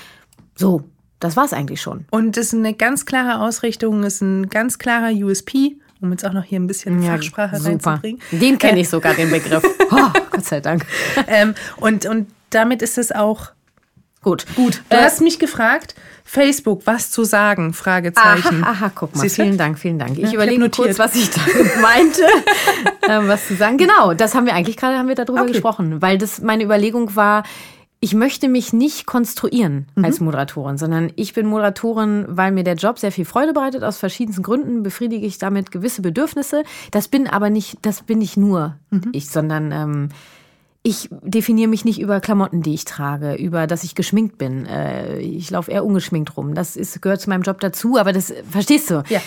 [0.55, 0.85] So,
[1.21, 2.05] das war es eigentlich schon.
[2.11, 6.25] Und es ist eine ganz klare Ausrichtung, es ist ein ganz klarer USP, um jetzt
[6.25, 7.71] auch noch hier ein bisschen ja, Fachsprache super.
[7.71, 8.21] reinzubringen.
[8.31, 9.65] Den kenne ich sogar, den Begriff.
[9.91, 10.85] Oh, Gott sei Dank.
[11.29, 13.53] ähm, und, und damit ist es auch
[14.21, 14.47] Gut.
[14.57, 14.83] Gut.
[14.91, 15.95] Du äh, hast mich gefragt,
[16.29, 17.73] Facebook, was zu sagen?
[17.73, 18.63] Fragezeichen.
[18.63, 19.23] Aha, aha guck mal.
[19.23, 19.45] Siehste?
[19.45, 20.19] Vielen Dank, vielen Dank.
[20.19, 22.23] Ich ja, überlege ich kurz, was ich damit meinte,
[23.09, 23.79] ähm, was zu sagen.
[23.79, 25.53] Genau, das haben wir eigentlich gerade haben wir darüber okay.
[25.53, 27.45] gesprochen, weil das meine Überlegung war.
[28.01, 30.05] Ich möchte mich nicht konstruieren mhm.
[30.05, 33.83] als Moderatorin, sondern ich bin Moderatorin, weil mir der Job sehr viel Freude bereitet.
[33.83, 36.63] Aus verschiedensten Gründen befriedige ich damit gewisse Bedürfnisse.
[36.91, 39.09] Das bin aber nicht, das bin nicht nur mhm.
[39.13, 40.09] ich, sondern ähm,
[40.83, 44.67] ich definiere mich nicht über Klamotten, die ich trage, über dass ich geschminkt bin.
[44.67, 46.55] Äh, ich laufe eher ungeschminkt rum.
[46.55, 49.03] Das ist, gehört zu meinem Job dazu, aber das verstehst du.
[49.09, 49.21] Ja.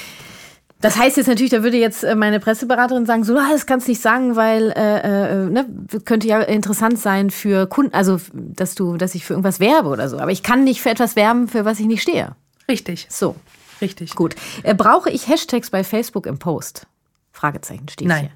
[0.79, 3.91] Das heißt jetzt natürlich, da würde jetzt äh, meine Presseberaterin sagen, so, das kannst du
[3.91, 5.67] nicht sagen, weil äh, äh, ne,
[6.05, 10.09] könnte ja interessant sein für Kunden, also dass du, dass ich für irgendwas werbe oder
[10.09, 10.17] so.
[10.17, 12.35] Aber ich kann nicht für etwas werben, für was ich nicht stehe.
[12.67, 13.05] Richtig.
[13.09, 13.35] So.
[13.79, 14.15] Richtig.
[14.15, 14.35] Gut.
[14.63, 16.87] Äh, brauche ich Hashtags bei Facebook im Post?
[17.31, 18.21] Fragezeichen steht Nein.
[18.21, 18.31] hier.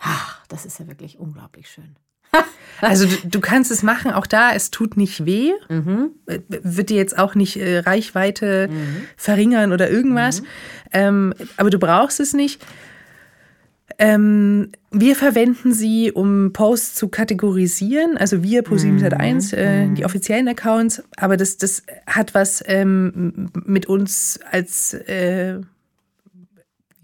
[0.00, 1.96] Ach, das ist ja wirklich unglaublich schön.
[2.80, 6.10] Also du, du, kannst es machen, auch da, es tut nicht weh, mhm.
[6.26, 9.06] wird dir jetzt auch nicht äh, Reichweite mhm.
[9.16, 10.46] verringern oder irgendwas, mhm.
[10.92, 12.64] ähm, aber du brauchst es nicht.
[13.98, 19.92] Ähm, wir verwenden sie, um Posts zu kategorisieren, also wir ProSieben Sat1, mhm.
[19.92, 25.60] äh, die offiziellen Accounts, aber das, das hat was ähm, mit uns als äh,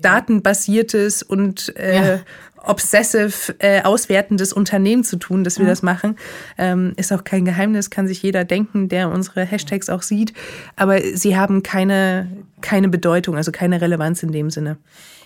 [0.01, 2.21] datenbasiertes und äh, ja
[2.65, 5.71] obsessive äh, auswertendes Unternehmen zu tun, dass wir mhm.
[5.71, 6.17] das machen.
[6.59, 10.33] Ähm, ist auch kein Geheimnis, kann sich jeder denken, der unsere Hashtags auch sieht.
[10.77, 12.29] Aber sie haben keine,
[12.61, 14.79] keine Bedeutung, also keine Relevanz in dem Sinne.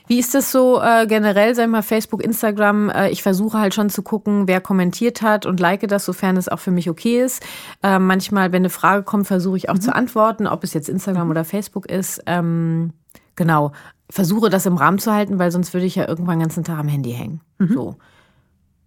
[0.09, 2.91] Wie ist das so äh, generell, sag mal, Facebook, Instagram?
[2.91, 6.49] Äh, ich versuche halt schon zu gucken, wer kommentiert hat und like das, sofern es
[6.49, 7.45] auch für mich okay ist.
[7.83, 9.81] Äh, manchmal, wenn eine Frage kommt, versuche ich auch mhm.
[9.81, 11.31] zu antworten, ob es jetzt Instagram mhm.
[11.33, 12.23] oder Facebook ist.
[12.27, 12.93] Ähm,
[13.35, 13.73] genau
[14.11, 16.79] versuche das im Rahmen zu halten, weil sonst würde ich ja irgendwann den ganzen Tag
[16.79, 17.41] am Handy hängen.
[17.59, 17.75] Mhm.
[17.75, 17.97] So.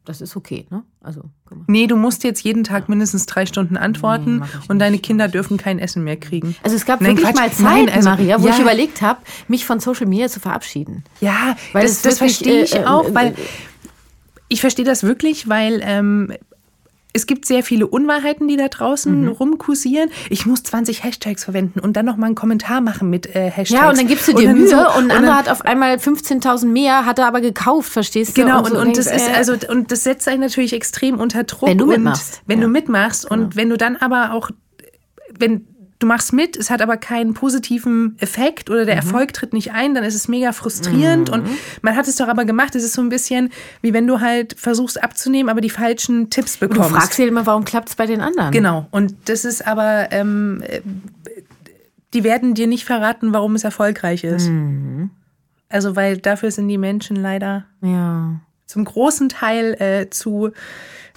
[0.06, 0.82] Das ist okay, ne?
[1.02, 1.22] Also,
[1.68, 5.58] nee, du musst jetzt jeden Tag mindestens drei Stunden antworten nee, und deine Kinder dürfen
[5.58, 6.56] kein Essen mehr kriegen.
[6.64, 7.36] Also es gab Nein, wirklich Quatsch.
[7.40, 8.54] mal Zeit, Nein, also, Maria, wo ja.
[8.56, 11.04] ich überlegt habe, mich von Social Media zu verabschieden.
[11.22, 13.36] Ja, weil das, das verstehe ich äh, auch, äh, weil
[14.48, 16.34] ich verstehe das wirklich, weil ähm,
[17.12, 19.28] es gibt sehr viele Unwahrheiten, die da draußen mhm.
[19.30, 20.10] rumkursieren.
[20.30, 23.70] Ich muss 20 Hashtags verwenden und dann noch mal einen Kommentar machen mit äh, Hashtags.
[23.72, 26.68] Ja, und dann gibst du dir Mühe so, und ein anderer hat auf einmal 15.000
[26.68, 28.43] mehr, hat er aber gekauft, verstehst du?
[28.43, 31.20] Genau, und, so und, und das ist äh, also und das setzt einen natürlich extrem
[31.20, 31.70] unter Druck.
[31.70, 32.41] Wenn du mitmachst.
[32.45, 32.66] wenn ja.
[32.66, 33.49] du mitmachst und ja.
[33.55, 34.51] wenn du dann aber auch
[35.38, 35.66] wenn
[36.00, 39.02] du machst mit, es hat aber keinen positiven Effekt oder der mhm.
[39.02, 41.34] Erfolg tritt nicht ein, dann ist es mega frustrierend mhm.
[41.34, 41.50] und
[41.82, 42.74] man hat es doch aber gemacht.
[42.76, 46.58] Es ist so ein bisschen wie wenn du halt versuchst abzunehmen, aber die falschen Tipps
[46.58, 46.86] bekommst.
[46.86, 48.52] Und du fragst dich immer, warum klappt es bei den anderen?
[48.52, 48.88] Genau.
[48.91, 50.64] Und das ist aber, ähm,
[52.14, 54.47] die werden dir nicht verraten, warum es erfolgreich ist.
[54.47, 55.10] Mhm.
[55.68, 58.39] Also weil dafür sind die Menschen leider ja.
[58.66, 60.52] zum großen Teil äh, zu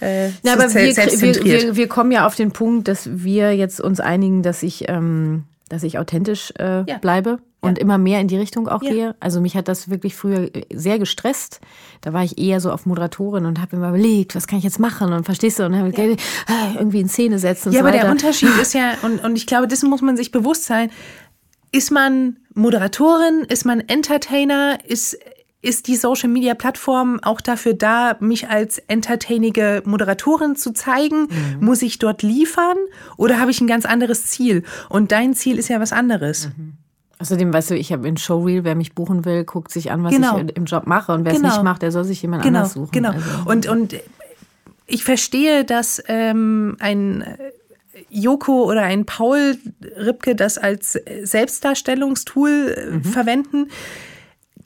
[0.03, 3.81] äh, ja, aber wir, wir, wir, wir, kommen ja auf den Punkt, dass wir jetzt
[3.81, 6.99] uns einigen, dass ich, ähm, dass ich authentisch äh, ja.
[6.99, 7.39] bleibe.
[7.61, 9.15] und immer mehr in die Richtung auch gehe.
[9.21, 11.61] Also mich hat das wirklich früher sehr gestresst.
[12.01, 14.81] Da war ich eher so auf Moderatorin und habe mir überlegt, was kann ich jetzt
[14.81, 16.17] machen und verstehst du und dann ja.
[16.75, 17.69] irgendwie in Szene setzen.
[17.69, 20.17] Und ja, so aber der Unterschied ist ja und und ich glaube, dessen muss man
[20.17, 20.91] sich bewusst sein.
[21.71, 23.47] Ist man Moderatorin?
[23.49, 24.79] Ist man Entertainer?
[24.85, 25.17] Ist
[25.63, 31.29] ist die Social Media Plattform auch dafür da, mich als entertainige Moderatorin zu zeigen?
[31.29, 31.65] Mhm.
[31.65, 32.77] Muss ich dort liefern
[33.17, 34.65] oder habe ich ein ganz anderes Ziel?
[34.89, 36.51] Und dein Ziel ist ja was anderes.
[36.57, 36.75] Mhm.
[37.21, 40.13] Außerdem, weißt du, ich habe in Showreel, wer mich buchen will, guckt sich an, was
[40.13, 40.39] genau.
[40.39, 41.13] ich im Job mache.
[41.13, 41.49] Und wer genau.
[41.49, 42.59] es nicht macht, der soll sich jemand genau.
[42.59, 42.91] anders suchen.
[42.91, 43.13] Genau.
[43.13, 43.27] Also.
[43.47, 43.95] Und, und
[44.89, 47.25] ich verstehe, dass ähm, ein
[48.11, 49.57] Joko oder ein Paul
[49.97, 53.05] Ripke das als Selbstdarstellungstool mhm.
[53.05, 53.69] verwenden.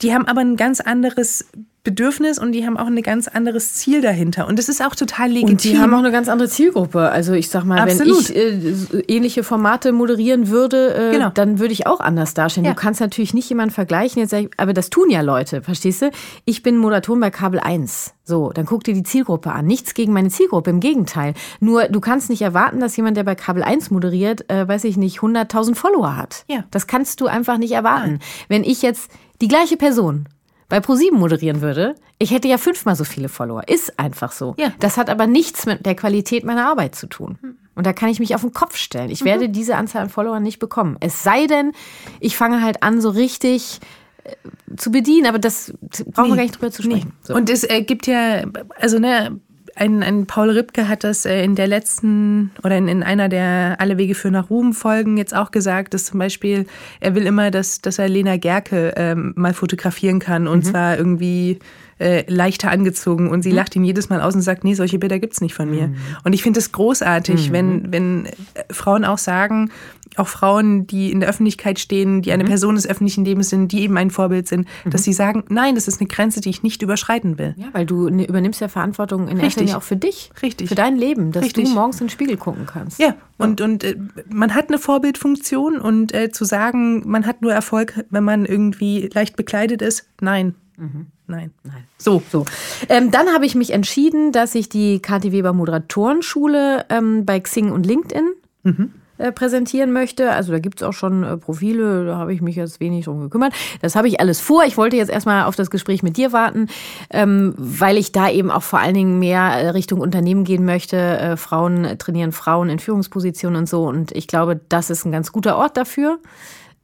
[0.01, 1.45] Die haben aber ein ganz anderes
[1.87, 4.45] Bedürfnis und die haben auch ein ganz anderes Ziel dahinter.
[4.45, 5.51] Und das ist auch total legitim.
[5.51, 7.11] Und die haben auch eine ganz andere Zielgruppe.
[7.11, 8.27] Also ich sag mal, Absolut.
[8.35, 11.29] wenn ich äh, ähnliche Formate moderieren würde, äh, genau.
[11.29, 12.65] dann würde ich auch anders darstellen.
[12.65, 12.73] Ja.
[12.73, 16.11] Du kannst natürlich nicht jemanden vergleichen, jetzt ich, aber das tun ja Leute, verstehst du?
[16.43, 18.13] Ich bin Moderatorin bei Kabel 1.
[18.25, 19.65] So, dann guck dir die Zielgruppe an.
[19.65, 21.35] Nichts gegen meine Zielgruppe, im Gegenteil.
[21.61, 24.97] Nur du kannst nicht erwarten, dass jemand, der bei Kabel 1 moderiert, äh, weiß ich
[24.97, 26.43] nicht, 100.000 Follower hat.
[26.49, 26.65] Ja.
[26.71, 28.09] Das kannst du einfach nicht erwarten.
[28.09, 28.19] Nein.
[28.49, 29.09] Wenn ich jetzt
[29.39, 30.27] die gleiche Person
[30.69, 33.67] bei ProSieben moderieren würde, ich hätte ja fünfmal so viele Follower.
[33.67, 34.55] Ist einfach so.
[34.57, 34.73] Ja.
[34.79, 37.37] Das hat aber nichts mit der Qualität meiner Arbeit zu tun.
[37.75, 39.09] Und da kann ich mich auf den Kopf stellen.
[39.09, 39.25] Ich mhm.
[39.25, 40.97] werde diese Anzahl an Followern nicht bekommen.
[40.99, 41.71] Es sei denn,
[42.19, 43.79] ich fange halt an, so richtig
[44.23, 45.73] äh, zu bedienen, aber das
[46.11, 46.31] brauchen nee.
[46.31, 47.13] wir gar nicht drüber zu sprechen.
[47.13, 47.27] Nee.
[47.27, 47.35] So.
[47.35, 48.43] Und es äh, gibt ja,
[48.77, 49.39] also ne,
[49.77, 53.77] ein, ein Paul Ripke hat das äh, in der letzten oder in, in einer der
[53.79, 56.65] Alle Wege für nach Ruhm Folgen jetzt auch gesagt, dass zum Beispiel
[56.99, 60.69] er will immer, dass, dass er Lena Gerke ähm, mal fotografieren kann und mhm.
[60.69, 61.59] zwar irgendwie
[61.99, 63.55] äh, leichter angezogen und sie mhm.
[63.55, 65.87] lacht ihn jedes Mal aus und sagt, nee, solche Bilder gibt's nicht von mir.
[65.87, 65.95] Mhm.
[66.23, 67.53] Und ich finde es großartig, mhm.
[67.53, 68.31] wenn, wenn äh,
[68.71, 69.71] Frauen auch sagen,
[70.15, 72.47] auch Frauen, die in der Öffentlichkeit stehen, die eine mhm.
[72.47, 74.89] Person des öffentlichen Lebens sind, die eben ein Vorbild sind, mhm.
[74.89, 77.55] dass sie sagen, nein, das ist eine Grenze, die ich nicht überschreiten will.
[77.57, 80.31] Ja, weil du ne, übernimmst ja Verantwortung in erster Linie auch für dich.
[80.41, 80.69] Richtig.
[80.69, 81.65] Für dein Leben, dass Richtig.
[81.65, 82.99] du morgens in den Spiegel gucken kannst.
[82.99, 83.95] Ja, und, und äh,
[84.29, 89.09] man hat eine Vorbildfunktion und äh, zu sagen, man hat nur Erfolg, wenn man irgendwie
[89.13, 90.55] leicht bekleidet ist, nein.
[90.77, 91.07] Mhm.
[91.25, 91.51] Nein.
[91.63, 91.83] Nein.
[91.97, 92.21] So.
[92.31, 92.45] so.
[92.87, 97.71] Ähm, dann habe ich mich entschieden, dass ich die Kathi Weber Moderatorenschule ähm, bei Xing
[97.71, 98.29] und LinkedIn
[98.63, 98.93] mhm.
[99.17, 100.31] äh, präsentieren möchte.
[100.31, 103.21] Also da gibt es auch schon äh, Profile, da habe ich mich jetzt wenig drum
[103.21, 103.53] gekümmert.
[103.81, 104.65] Das habe ich alles vor.
[104.65, 106.67] Ich wollte jetzt erstmal auf das Gespräch mit dir warten,
[107.09, 110.97] ähm, weil ich da eben auch vor allen Dingen mehr äh, Richtung Unternehmen gehen möchte.
[110.97, 113.87] Äh, Frauen trainieren Frauen in Führungspositionen und so.
[113.87, 116.19] Und ich glaube, das ist ein ganz guter Ort dafür.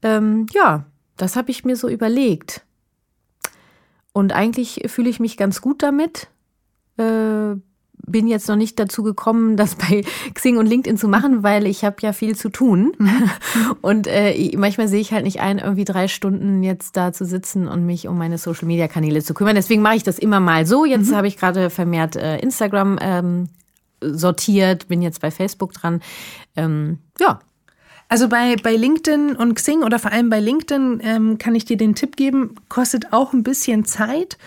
[0.02, 0.86] Ähm, ja,
[1.16, 2.66] das habe ich mir so überlegt.
[4.14, 6.28] Und eigentlich fühle ich mich ganz gut damit.
[6.98, 7.56] Äh,
[8.06, 10.04] bin jetzt noch nicht dazu gekommen, das bei
[10.34, 12.94] Xing und LinkedIn zu machen, weil ich habe ja viel zu tun.
[12.98, 13.30] Mhm.
[13.82, 17.68] Und äh, manchmal sehe ich halt nicht ein, irgendwie drei Stunden jetzt da zu sitzen
[17.68, 19.56] und mich um meine Social-Media-Kanäle zu kümmern.
[19.56, 20.86] Deswegen mache ich das immer mal so.
[20.86, 21.16] Jetzt mhm.
[21.16, 23.50] habe ich gerade vermehrt äh, Instagram ähm,
[24.02, 26.02] sortiert, bin jetzt bei Facebook dran.
[26.56, 27.40] Ähm, ja,
[28.10, 31.78] also bei, bei LinkedIn und Xing oder vor allem bei LinkedIn ähm, kann ich dir
[31.78, 34.38] den Tipp geben, kostet auch ein bisschen Zeit,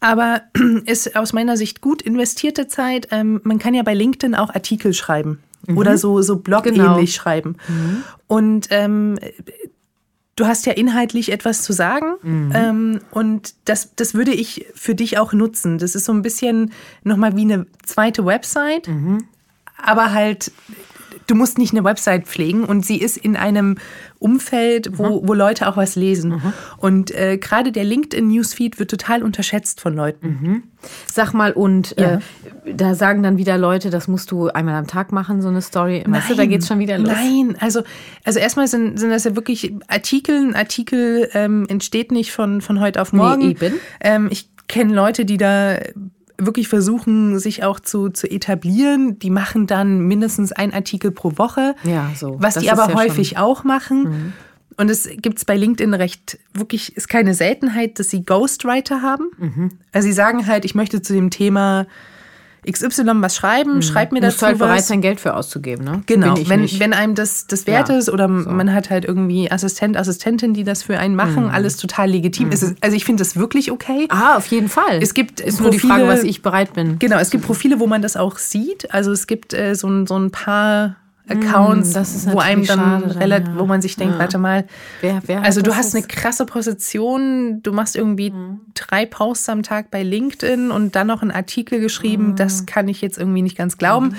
[0.00, 0.42] aber
[0.86, 3.08] ist aus meiner Sicht gut investierte Zeit.
[3.10, 5.78] Ähm, man kann ja bei LinkedIn auch Artikel schreiben mhm.
[5.78, 7.06] oder so, so blog-ähnlich genau.
[7.06, 7.56] schreiben.
[7.68, 8.02] Mhm.
[8.26, 9.18] Und ähm,
[10.36, 12.52] du hast ja inhaltlich etwas zu sagen mhm.
[12.54, 15.78] ähm, und das, das würde ich für dich auch nutzen.
[15.78, 16.72] Das ist so ein bisschen
[17.02, 19.24] nochmal wie eine zweite Website, mhm.
[19.82, 20.52] aber halt
[21.26, 23.76] du musst nicht eine Website pflegen und sie ist in einem
[24.18, 25.28] Umfeld, wo, mhm.
[25.28, 26.30] wo Leute auch was lesen.
[26.30, 26.52] Mhm.
[26.78, 30.26] Und äh, gerade der LinkedIn-Newsfeed wird total unterschätzt von Leuten.
[30.40, 30.62] Mhm.
[31.06, 32.20] Sag mal, und ja.
[32.64, 35.62] äh, da sagen dann wieder Leute, das musst du einmal am Tag machen, so eine
[35.62, 36.02] Story.
[36.04, 37.12] Nein, weißt du, da geht's schon wieder los.
[37.12, 37.82] Nein, also,
[38.24, 40.36] also erstmal sind, sind das ja wirklich Artikel.
[40.36, 43.48] Ein Artikel ähm, entsteht nicht von, von heute auf morgen.
[43.48, 43.74] Nee, eben.
[44.00, 45.78] Ähm, ich kenne Leute, die da
[46.38, 49.18] wirklich versuchen, sich auch zu, zu etablieren.
[49.18, 52.36] Die machen dann mindestens ein Artikel pro Woche, ja, so.
[52.40, 53.38] was das die aber ja häufig schon.
[53.38, 54.02] auch machen.
[54.02, 54.32] Mhm.
[54.76, 59.30] Und es gibt es bei LinkedIn recht, wirklich ist keine Seltenheit, dass sie Ghostwriter haben.
[59.38, 59.70] Mhm.
[59.92, 61.86] Also sie sagen halt, ich möchte zu dem Thema
[62.70, 63.82] XY was schreiben, mhm.
[63.82, 64.68] schreib mir dazu halt was.
[64.68, 66.02] bereit sein, Geld für auszugeben, ne?
[66.06, 68.50] Genau, wenn, wenn einem das, das wert ja, ist oder so.
[68.50, 71.50] man hat halt irgendwie Assistent, Assistentin, die das für einen machen, mhm.
[71.50, 72.46] alles total legitim.
[72.46, 72.52] Mhm.
[72.52, 74.06] Ist, also ich finde das wirklich okay.
[74.08, 75.00] Ah, auf jeden Fall.
[75.00, 76.98] Es gibt ist Profile, nur die Frage, was ich bereit bin.
[76.98, 78.92] Genau, es gibt Profile, wo man das auch sieht.
[78.92, 80.96] Also es gibt äh, so, so ein paar
[81.28, 83.58] Accounts, mm, wo einem dann relativ, ja.
[83.58, 84.20] wo man sich denkt, ja.
[84.20, 84.64] warte mal,
[85.00, 88.60] wer, wer also du hast eine krasse Position, du machst irgendwie mhm.
[88.74, 92.36] drei Posts am Tag bei LinkedIn und dann noch einen Artikel geschrieben, mhm.
[92.36, 94.08] das kann ich jetzt irgendwie nicht ganz glauben.
[94.08, 94.16] Mhm.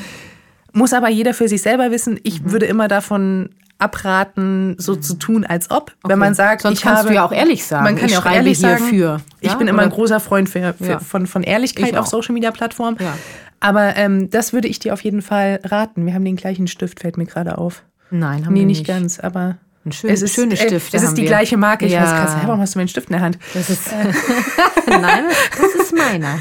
[0.73, 2.19] Muss aber jeder für sich selber wissen.
[2.23, 2.51] Ich mhm.
[2.51, 3.49] würde immer davon
[3.79, 5.91] abraten, so zu tun, als ob.
[6.01, 6.13] Okay.
[6.13, 7.83] Wenn man sagt, Sonst ich kannst habe, du ja auch ehrlich sagen.
[7.83, 10.85] Man kann ja auch ehrlich sagen, für, ich bin immer ein großer Freund für, für,
[10.85, 10.99] ja.
[10.99, 12.97] von, von Ehrlichkeit auf Social Media Plattformen.
[12.99, 13.13] Ja.
[13.59, 16.05] Aber ähm, das würde ich dir auf jeden Fall raten.
[16.05, 17.83] Wir haben den gleichen Stift, fällt mir gerade auf.
[18.09, 18.79] Nein, haben nee, wir nicht.
[18.79, 20.93] nicht ganz, aber ein schön, es ist, schöne äh, Stift.
[20.93, 21.29] Es ist die wir.
[21.29, 21.85] gleiche Marke.
[21.85, 22.01] Ich ja.
[22.01, 23.39] weiß krass, warum hast du meinen Stift in der Hand?
[23.53, 23.89] Das ist,
[24.87, 25.25] Nein,
[25.57, 26.39] das ist meiner.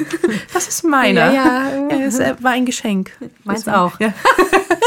[0.53, 1.33] Das ist meiner.
[1.33, 1.97] Ja, ja.
[1.97, 3.13] Es äh, war ein Geschenk.
[3.45, 3.99] Meins auch.
[4.01, 4.13] Ja.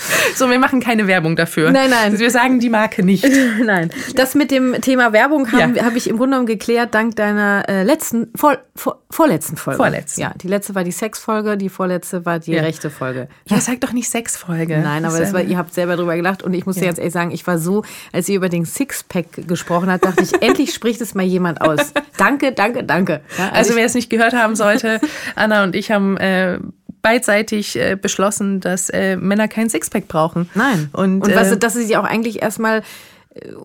[0.34, 1.70] So, wir machen keine Werbung dafür.
[1.70, 2.18] Nein, nein.
[2.18, 3.26] Wir sagen die Marke nicht.
[3.64, 3.90] nein.
[4.14, 5.84] Das mit dem Thema Werbung habe ja.
[5.84, 9.76] hab ich im Grunde genommen geklärt, dank deiner äh, letzten, vor, vor, vorletzten Folge.
[9.76, 10.20] Vorletzten.
[10.20, 12.62] Ja, die letzte war die Sexfolge, die vorletzte war die ja.
[12.62, 13.28] rechte Folge.
[13.46, 14.78] Ja, sag doch nicht Sexfolge.
[14.78, 16.82] Nein, aber das war, ihr habt selber drüber gelacht und ich muss ja.
[16.82, 17.82] dir jetzt ehrlich sagen, ich war so,
[18.12, 21.92] als ihr über den Sixpack gesprochen habt, dachte ich, endlich spricht es mal jemand aus.
[22.16, 23.20] Danke, danke, danke.
[23.36, 25.00] Also, also wer es nicht gehört haben sollte,
[25.34, 26.58] Anna und ich haben äh,
[27.02, 30.48] beidseitig äh, beschlossen, dass äh, Männer kein Sixpack brauchen.
[30.54, 30.90] Nein.
[30.92, 32.82] Und, und was, äh, dass sie sich auch eigentlich erstmal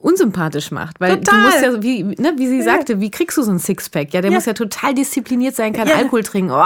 [0.02, 1.00] unsympathisch macht.
[1.00, 1.40] Weil total.
[1.40, 2.64] du musst ja, wie, ne, wie sie ja.
[2.64, 4.14] sagte, wie kriegst du so ein Sixpack?
[4.14, 4.38] Ja, der ja.
[4.38, 5.96] muss ja total diszipliniert sein, kein ja.
[5.96, 6.66] Alkohol trinken oh,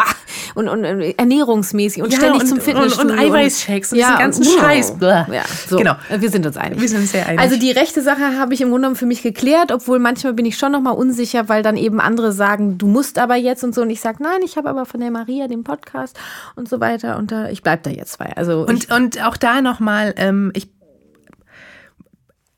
[0.56, 3.14] und, und, und, ernährungsmäßig und ständig und, zum Fitnessstudio.
[3.14, 4.96] Und, und Eiweißshakes und, und diesen ganzen und, Scheiß.
[5.00, 5.26] Ja,
[5.70, 5.78] so.
[5.78, 5.94] Genau.
[6.10, 6.82] Wir sind uns einig.
[6.82, 7.40] Wir sind uns sehr einig.
[7.40, 10.46] Also die rechte Sache habe ich im Grunde genommen für mich geklärt, obwohl manchmal bin
[10.46, 13.74] ich schon noch mal unsicher, weil dann eben andere sagen, du musst aber jetzt und
[13.74, 13.82] so.
[13.82, 16.20] Und ich sage, nein, ich habe aber von der Maria den Podcast
[16.58, 18.36] und so weiter und da, ich bleibe da jetzt bei.
[18.36, 20.68] Also und, und auch da nochmal, ähm, ich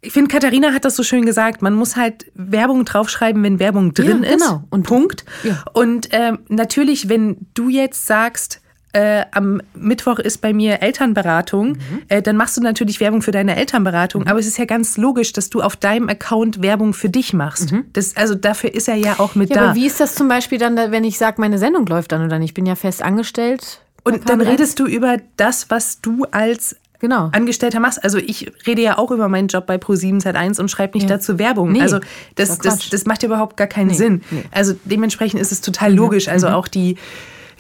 [0.02, 1.62] ich finde, Katharina hat das so schön gesagt.
[1.62, 4.56] Man muss halt Werbung draufschreiben, wenn Werbung drin ja, genau.
[4.56, 4.62] ist.
[4.72, 5.26] Und Punkt.
[5.44, 5.64] Ja.
[5.74, 8.62] Und ähm, natürlich, wenn du jetzt sagst,
[8.94, 12.02] äh, am Mittwoch ist bei mir Elternberatung, mhm.
[12.10, 14.24] äh, dann machst du natürlich Werbung für deine Elternberatung.
[14.24, 14.28] Mhm.
[14.28, 17.72] Aber es ist ja ganz logisch, dass du auf deinem Account Werbung für dich machst.
[17.72, 17.86] Mhm.
[17.94, 19.66] Das, also dafür ist er ja auch mit ja, da.
[19.68, 22.40] Aber wie ist das zum Beispiel dann, wenn ich sage, meine Sendung läuft dann oder
[22.40, 22.50] nicht?
[22.50, 23.82] Ich bin ja fest angestellt.
[24.04, 27.30] Und dann redest du über das, was du als genau.
[27.34, 28.04] Angestellter machst.
[28.04, 31.18] Also ich rede ja auch über meinen Job bei Pro7 Sat1 und schreibe nicht ja.
[31.18, 31.74] dazu Werbung.
[31.74, 32.00] Nee, also
[32.36, 34.22] das, das, das, macht ja überhaupt gar keinen nee, Sinn.
[34.32, 34.44] Nee.
[34.52, 36.30] Also dementsprechend ist es total logisch.
[36.30, 36.54] Also mhm.
[36.54, 36.96] auch die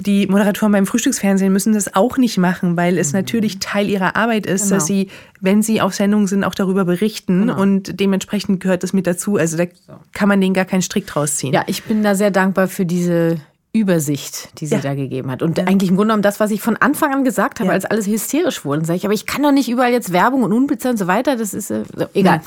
[0.01, 3.19] die Moderatoren beim Frühstücksfernsehen müssen das auch nicht machen, weil es mhm.
[3.19, 4.75] natürlich Teil ihrer Arbeit ist, genau.
[4.75, 7.61] dass sie, wenn sie auf Sendung sind, auch darüber berichten genau.
[7.61, 9.37] und dementsprechend gehört das mit dazu.
[9.37, 9.65] Also da
[10.13, 11.53] kann man denen gar keinen Strick draus ziehen.
[11.53, 13.37] Ja, ich bin da sehr dankbar für diese
[13.73, 14.81] Übersicht, die sie ja.
[14.81, 15.41] da gegeben hat.
[15.41, 15.63] Und ja.
[15.65, 17.73] eigentlich im Grunde genommen das, was ich von Anfang an gesagt habe, ja.
[17.73, 18.85] als alles hysterisch wurde.
[18.85, 21.37] Sag ich, aber ich kann doch nicht überall jetzt Werbung und Unbezahlt und so weiter.
[21.37, 22.41] Das ist äh, so, egal.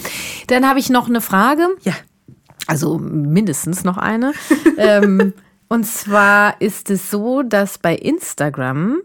[0.48, 1.66] Dann habe ich noch eine Frage.
[1.82, 1.94] Ja.
[2.66, 4.32] Also mindestens noch eine.
[4.76, 5.32] ähm,
[5.68, 8.98] und zwar ist es so, dass bei Instagram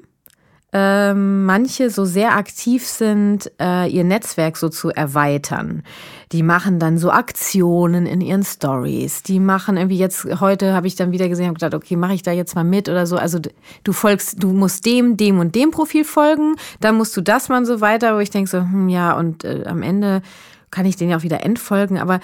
[0.71, 5.83] ähm, manche so sehr aktiv sind, äh, ihr Netzwerk so zu erweitern.
[6.31, 9.23] Die machen dann so Aktionen in ihren Stories.
[9.23, 12.21] Die machen irgendwie jetzt, heute habe ich dann wieder gesehen und gedacht, okay, mache ich
[12.21, 13.17] da jetzt mal mit oder so.
[13.17, 13.39] Also
[13.83, 17.57] du folgst, du musst dem, dem und dem Profil folgen, dann musst du das mal
[17.57, 20.21] und so weiter, wo ich denke so, hm, ja, und äh, am Ende
[20.69, 22.19] kann ich den ja auch wieder entfolgen, aber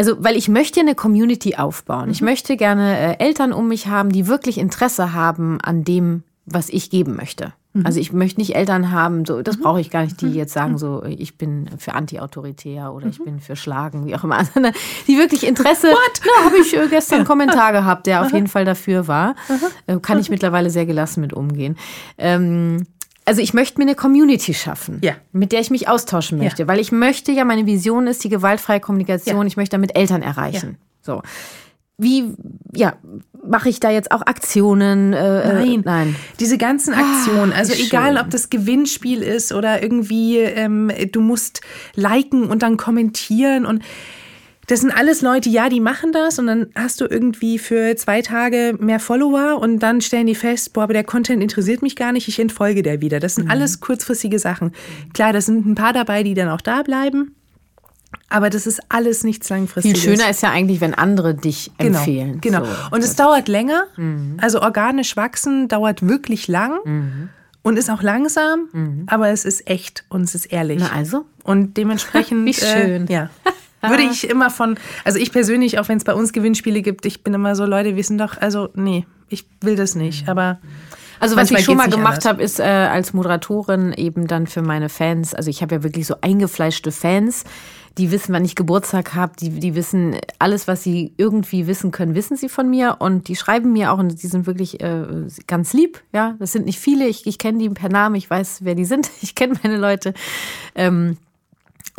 [0.00, 2.06] also, weil ich möchte eine Community aufbauen.
[2.06, 2.12] Mhm.
[2.12, 6.68] Ich möchte gerne äh, Eltern um mich haben, die wirklich Interesse haben an dem, was
[6.68, 7.52] ich geben möchte.
[7.78, 7.86] Mhm.
[7.86, 9.62] Also ich möchte nicht Eltern haben, so das mhm.
[9.62, 10.34] brauche ich gar nicht, die mhm.
[10.34, 14.42] jetzt sagen so, ich bin für anti-autoritär oder ich bin für Schlagen, wie auch immer,
[15.06, 15.88] die wirklich Interesse.
[15.88, 16.44] What?
[16.44, 19.34] Habe ich äh, gestern einen Kommentar gehabt, der auf jeden Fall dafür war.
[19.86, 21.76] Äh, kann ich mittlerweile sehr gelassen mit umgehen.
[22.16, 22.86] Ähm,
[23.24, 25.12] also ich möchte mir eine Community schaffen, ja.
[25.32, 26.68] mit der ich mich austauschen möchte, ja.
[26.68, 29.46] weil ich möchte ja, meine Vision ist die gewaltfreie Kommunikation, ja.
[29.46, 30.78] ich möchte damit Eltern erreichen.
[31.02, 31.22] So
[31.98, 32.32] wie,
[32.74, 32.96] ja,
[33.44, 35.12] mache ich da jetzt auch Aktionen?
[35.12, 35.82] Äh, äh nein.
[35.84, 36.16] nein.
[36.38, 41.60] Diese ganzen Aktionen, also ah, egal, ob das Gewinnspiel ist oder irgendwie, ähm, du musst
[41.94, 43.82] liken und dann kommentieren und
[44.68, 48.20] das sind alles Leute, ja, die machen das und dann hast du irgendwie für zwei
[48.20, 52.12] Tage mehr Follower und dann stellen die fest, boah, aber der Content interessiert mich gar
[52.12, 53.18] nicht, ich entfolge der wieder.
[53.18, 53.50] Das sind mhm.
[53.50, 54.72] alles kurzfristige Sachen.
[55.14, 57.34] Klar, das sind ein paar dabei, die dann auch da bleiben.
[58.30, 60.00] Aber das ist alles nichts langfristiges.
[60.00, 62.40] Viel schöner ist ja eigentlich, wenn andere dich genau, empfehlen.
[62.40, 62.64] Genau.
[62.64, 62.70] So.
[62.90, 63.84] Und es dauert länger.
[63.96, 64.36] Mhm.
[64.40, 66.78] Also organisch wachsen dauert wirklich lang.
[66.84, 67.28] Mhm.
[67.62, 69.02] Und ist auch langsam, mhm.
[69.08, 70.78] aber es ist echt und es ist ehrlich.
[70.80, 71.26] Na also?
[71.42, 72.44] Und dementsprechend.
[72.46, 73.08] Wie schön.
[73.08, 73.30] Äh, ja.
[73.82, 77.24] Würde ich immer von, also ich persönlich, auch wenn es bei uns Gewinnspiele gibt, ich
[77.24, 80.24] bin immer so, Leute, wir sind doch, also nee, ich will das nicht.
[80.24, 80.30] Mhm.
[80.30, 80.58] Aber
[81.20, 84.88] also was ich schon mal gemacht habe, ist äh, als Moderatorin eben dann für meine
[84.88, 87.44] Fans, also ich habe ja wirklich so eingefleischte Fans,
[87.96, 92.14] die wissen, wann ich Geburtstag habe, die, die wissen alles, was sie irgendwie wissen können,
[92.14, 95.06] wissen sie von mir und die schreiben mir auch und die sind wirklich äh,
[95.46, 98.64] ganz lieb, ja, das sind nicht viele, ich, ich kenne die per Namen, ich weiß,
[98.64, 100.14] wer die sind, ich kenne meine Leute.
[100.74, 101.16] Ähm,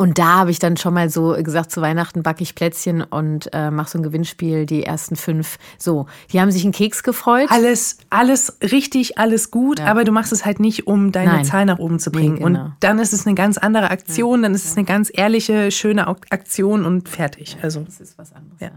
[0.00, 3.50] Und da habe ich dann schon mal so gesagt, zu Weihnachten backe ich Plätzchen und
[3.52, 5.58] äh, mache so ein Gewinnspiel, die ersten fünf.
[5.76, 7.50] So, die haben sich einen Keks gefreut.
[7.50, 9.84] Alles, alles richtig, alles gut, ja.
[9.84, 11.44] aber du machst es halt nicht, um deine Nein.
[11.44, 12.36] Zahl nach oben zu bringen.
[12.36, 12.64] Nee, genau.
[12.64, 14.44] Und dann ist es eine ganz andere Aktion, ja.
[14.44, 17.58] dann ist es eine ganz ehrliche, schöne Aktion und fertig.
[17.60, 18.58] Also, das ist was anderes.
[18.58, 18.70] Ja.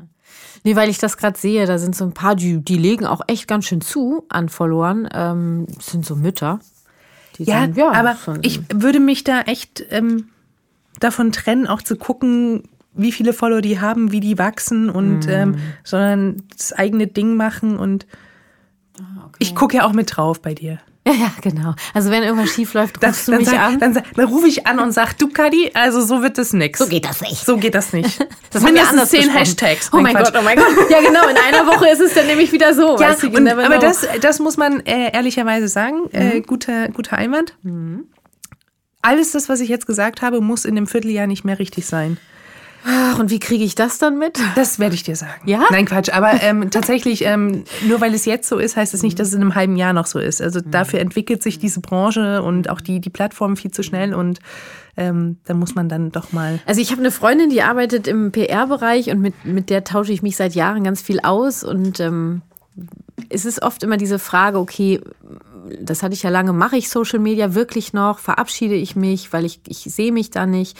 [0.65, 3.21] Nee, weil ich das gerade sehe, da sind so ein paar, die, die legen auch
[3.27, 5.07] echt ganz schön zu an Followern.
[5.13, 6.59] Ähm, sind so Mütter.
[7.37, 10.27] ja, sagen, ja, aber ich würde mich da echt ähm,
[11.03, 15.29] davon trennen, auch zu gucken, wie viele Follower die haben, wie die wachsen und mm.
[15.29, 18.05] ähm, sondern das eigene Ding machen und
[18.99, 19.37] ah, okay.
[19.39, 20.79] ich gucke ja auch mit drauf bei dir.
[21.05, 21.75] Ja, ja, genau.
[21.93, 23.77] Also wenn irgendwas schief läuft, rufst das, du mich sag, an.
[23.77, 26.79] Dann, dann rufe ich an und sag, du Kadi, also so wird das nix.
[26.79, 27.45] So geht das nicht.
[27.45, 28.25] So geht das nicht.
[28.51, 29.89] Das sind ja anders zehn Hashtags.
[29.91, 30.67] Oh mein Gott, oh mein Gott.
[30.89, 31.27] Ja, genau.
[31.27, 32.97] In einer Woche ist es dann nämlich wieder so.
[32.99, 36.09] Ja, und, aber das, das muss man äh, ehrlicherweise sagen.
[36.13, 36.31] Äh, mhm.
[36.31, 37.53] Äh, guter, guter Einwand.
[37.63, 38.05] Mhm
[39.03, 42.17] alles das, was ich jetzt gesagt habe, muss in dem Vierteljahr nicht mehr richtig sein.
[42.85, 44.39] Ach, und wie kriege ich das dann mit?
[44.55, 45.47] Das werde ich dir sagen.
[45.47, 45.63] Ja?
[45.71, 46.09] Nein, Quatsch.
[46.09, 49.29] Aber ähm, tatsächlich, ähm, nur weil es jetzt so ist, heißt es das nicht, dass
[49.29, 50.41] es in einem halben Jahr noch so ist.
[50.41, 50.71] Also mhm.
[50.71, 54.39] dafür entwickelt sich diese Branche und auch die, die Plattform viel zu schnell und
[54.97, 56.59] ähm, da muss man dann doch mal.
[56.65, 60.21] Also ich habe eine Freundin, die arbeitet im PR-Bereich und mit, mit der tausche ich
[60.21, 62.41] mich seit Jahren ganz viel aus und ähm,
[63.29, 65.01] es ist oft immer diese Frage, okay,
[65.79, 68.19] das hatte ich ja lange, mache ich Social Media wirklich noch?
[68.19, 70.77] Verabschiede ich mich, weil ich, ich sehe mich da nicht?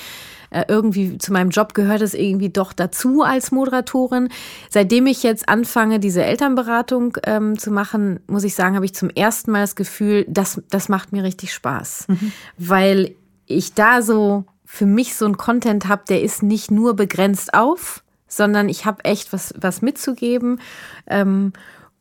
[0.50, 4.30] Äh, irgendwie zu meinem Job gehört es irgendwie doch dazu als Moderatorin.
[4.70, 9.10] Seitdem ich jetzt anfange, diese Elternberatung ähm, zu machen, muss ich sagen, habe ich zum
[9.10, 12.06] ersten Mal das Gefühl, das, das macht mir richtig Spaß.
[12.08, 12.32] Mhm.
[12.58, 13.16] Weil
[13.46, 18.04] ich da so für mich so ein Content habe, der ist nicht nur begrenzt auf,
[18.28, 20.60] sondern ich habe echt was, was mitzugeben.
[21.08, 21.54] Ähm,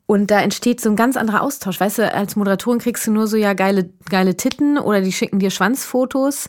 [0.06, 1.80] und da entsteht so ein ganz anderer Austausch.
[1.80, 5.38] Weißt du, als Moderatorin kriegst du nur so ja geile, geile Titten oder die schicken
[5.38, 6.48] dir Schwanzfotos.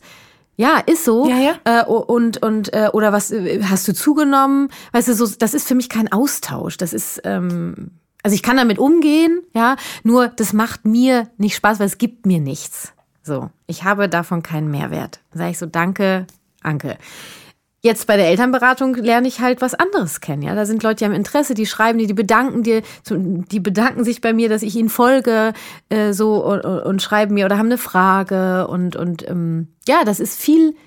[0.55, 1.27] Ja, ist so.
[1.27, 1.81] Ja, ja.
[1.81, 4.69] Äh, und, und, äh, oder was äh, hast du zugenommen?
[4.91, 6.77] Weißt du, so, das ist für mich kein Austausch.
[6.77, 7.91] Das ist, ähm,
[8.21, 12.25] also ich kann damit umgehen, ja, nur das macht mir nicht Spaß, weil es gibt
[12.25, 12.93] mir nichts.
[13.23, 15.21] So, ich habe davon keinen Mehrwert.
[15.33, 16.27] Sage ich so, danke,
[16.61, 16.97] Anke.
[17.85, 20.41] Jetzt bei der Elternberatung lerne ich halt was anderes kennen.
[20.41, 24.05] Ja, da sind Leute, die haben Interesse, die schreiben dir, die bedanken dir, die bedanken
[24.05, 25.51] sich bei mir, dass ich ihnen folge,
[25.89, 30.21] äh, so und, und, schreiben mir oder haben eine Frage und und ähm, ja, das
[30.21, 30.77] ist viel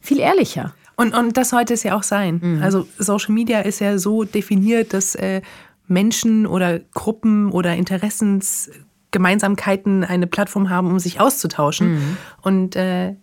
[0.00, 0.74] viel ehrlicher.
[0.96, 2.40] Und und das sollte es ja auch sein.
[2.42, 2.62] Mhm.
[2.62, 5.42] Also Social Media ist ja so definiert, dass äh,
[5.86, 11.96] Menschen oder Gruppen oder Interessensgemeinsamkeiten eine Plattform haben, um sich auszutauschen.
[11.96, 12.16] Mhm.
[12.40, 13.16] Und äh,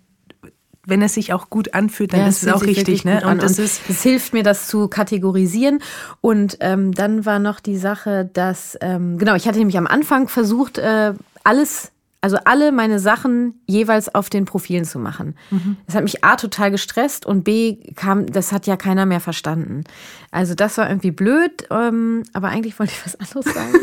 [0.86, 3.06] wenn es sich auch gut anfühlt, dann ja, ist es auch richtig.
[3.06, 3.26] Ne?
[3.26, 5.80] Und, das, ist das hilft mir, das zu kategorisieren.
[6.20, 10.28] Und ähm, dann war noch die Sache, dass, ähm, genau, ich hatte nämlich am Anfang
[10.28, 11.14] versucht, äh,
[11.44, 15.36] alles also alle meine Sachen jeweils auf den Profilen zu machen.
[15.52, 15.76] Mhm.
[15.88, 19.84] Das hat mich A total gestresst und B kam, das hat ja keiner mehr verstanden.
[20.32, 23.74] Also das war irgendwie blöd, ähm, aber eigentlich wollte ich was anderes sagen.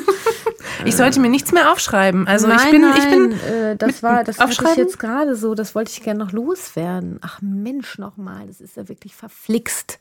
[0.84, 2.26] Ich sollte mir nichts mehr aufschreiben.
[2.26, 3.32] Also nein, ich bin, nein, ich bin.
[3.32, 5.54] Äh, das war, das hatte ich jetzt gerade so.
[5.54, 7.18] Das wollte ich gerne noch loswerden.
[7.22, 9.98] Ach Mensch, nochmal, das ist ja wirklich verflixt.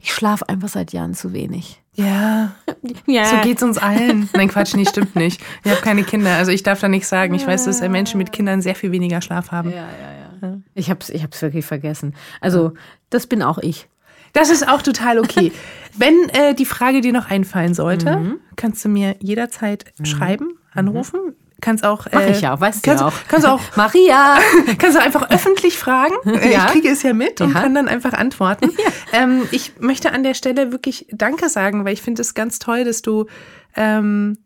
[0.00, 1.82] Ich schlafe einfach seit Jahren zu wenig.
[1.94, 2.54] Ja,
[3.06, 3.24] ja.
[3.24, 4.28] so geht's uns allen.
[4.32, 5.40] Nein, Quatsch, nicht, stimmt nicht.
[5.64, 7.34] Ich habe keine Kinder, also ich darf da nichts sagen.
[7.34, 9.70] Ich weiß, dass Menschen mit Kindern sehr viel weniger Schlaf haben.
[9.70, 10.12] Ja, ja,
[10.42, 10.58] ja.
[10.74, 12.14] Ich habe es ich hab's wirklich vergessen.
[12.40, 12.74] Also,
[13.10, 13.88] das bin auch ich.
[14.38, 15.52] Das ist auch total okay.
[15.96, 18.40] Wenn äh, die Frage dir noch einfallen sollte, mhm.
[18.54, 20.04] kannst du mir jederzeit mhm.
[20.04, 21.34] schreiben, anrufen.
[21.60, 22.06] Kannst auch.
[22.12, 23.14] Mach ich ja, weißt kannst, du auch.
[23.26, 23.60] Kannst auch.
[23.76, 24.38] Maria!
[24.78, 26.14] kannst du einfach öffentlich fragen.
[26.24, 26.66] Ja?
[26.66, 27.62] Ich kriege es ja mit und ja.
[27.62, 28.70] kann dann einfach antworten.
[29.12, 29.22] Ja.
[29.24, 32.84] Ähm, ich möchte an der Stelle wirklich Danke sagen, weil ich finde es ganz toll,
[32.84, 33.26] dass du
[33.74, 34.38] ähm,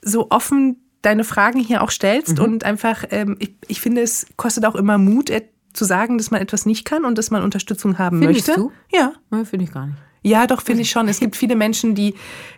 [0.00, 2.44] so offen deine Fragen hier auch stellst mhm.
[2.44, 5.30] und einfach, ähm, ich, ich finde, es kostet auch immer Mut,
[5.74, 8.60] zu sagen, dass man etwas nicht kann und dass man Unterstützung haben Findest möchte.
[8.60, 8.72] Du?
[8.92, 9.12] Ja.
[9.30, 9.98] ja Finde ich gar nicht.
[10.24, 11.06] Ja, doch, finde ich schon.
[11.06, 12.14] Es gibt viele Menschen, die,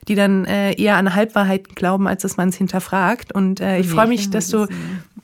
[0.06, 3.34] die dann äh, eher an Halbwahrheiten glauben, als dass man es hinterfragt.
[3.34, 4.68] Und äh, ich nee, freue mich, dass du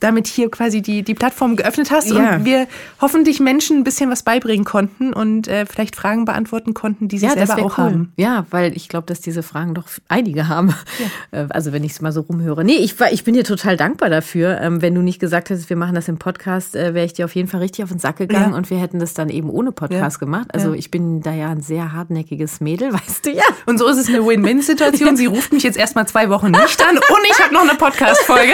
[0.03, 2.35] damit hier quasi die, die Plattform geöffnet hast ja.
[2.35, 2.67] und wir
[2.99, 7.25] hoffentlich Menschen ein bisschen was beibringen konnten und äh, vielleicht Fragen beantworten konnten, die sie
[7.25, 7.85] ja, selber auch cool.
[7.85, 8.13] haben.
[8.17, 10.69] Ja, weil ich glaube, dass diese Fragen doch einige haben.
[10.69, 11.05] Ja.
[11.31, 12.63] Äh, also wenn ich es mal so rumhöre.
[12.63, 14.59] Nee, ich, ich bin dir total dankbar dafür.
[14.59, 17.25] Ähm, wenn du nicht gesagt hättest, wir machen das im Podcast, äh, wäre ich dir
[17.25, 19.71] auf jeden Fall richtig auf den Sack gegangen und wir hätten das dann eben ohne
[19.71, 20.53] Podcast gemacht.
[20.53, 21.93] Also ich bin da ja ein sehr
[22.33, 23.43] hartnäckiges Mädel, weißt du ja.
[23.65, 25.15] Und so ist es eine Win-Win-Situation.
[25.15, 28.53] Sie ruft mich jetzt erstmal zwei Wochen nicht an und ich habe noch eine Podcast-Folge.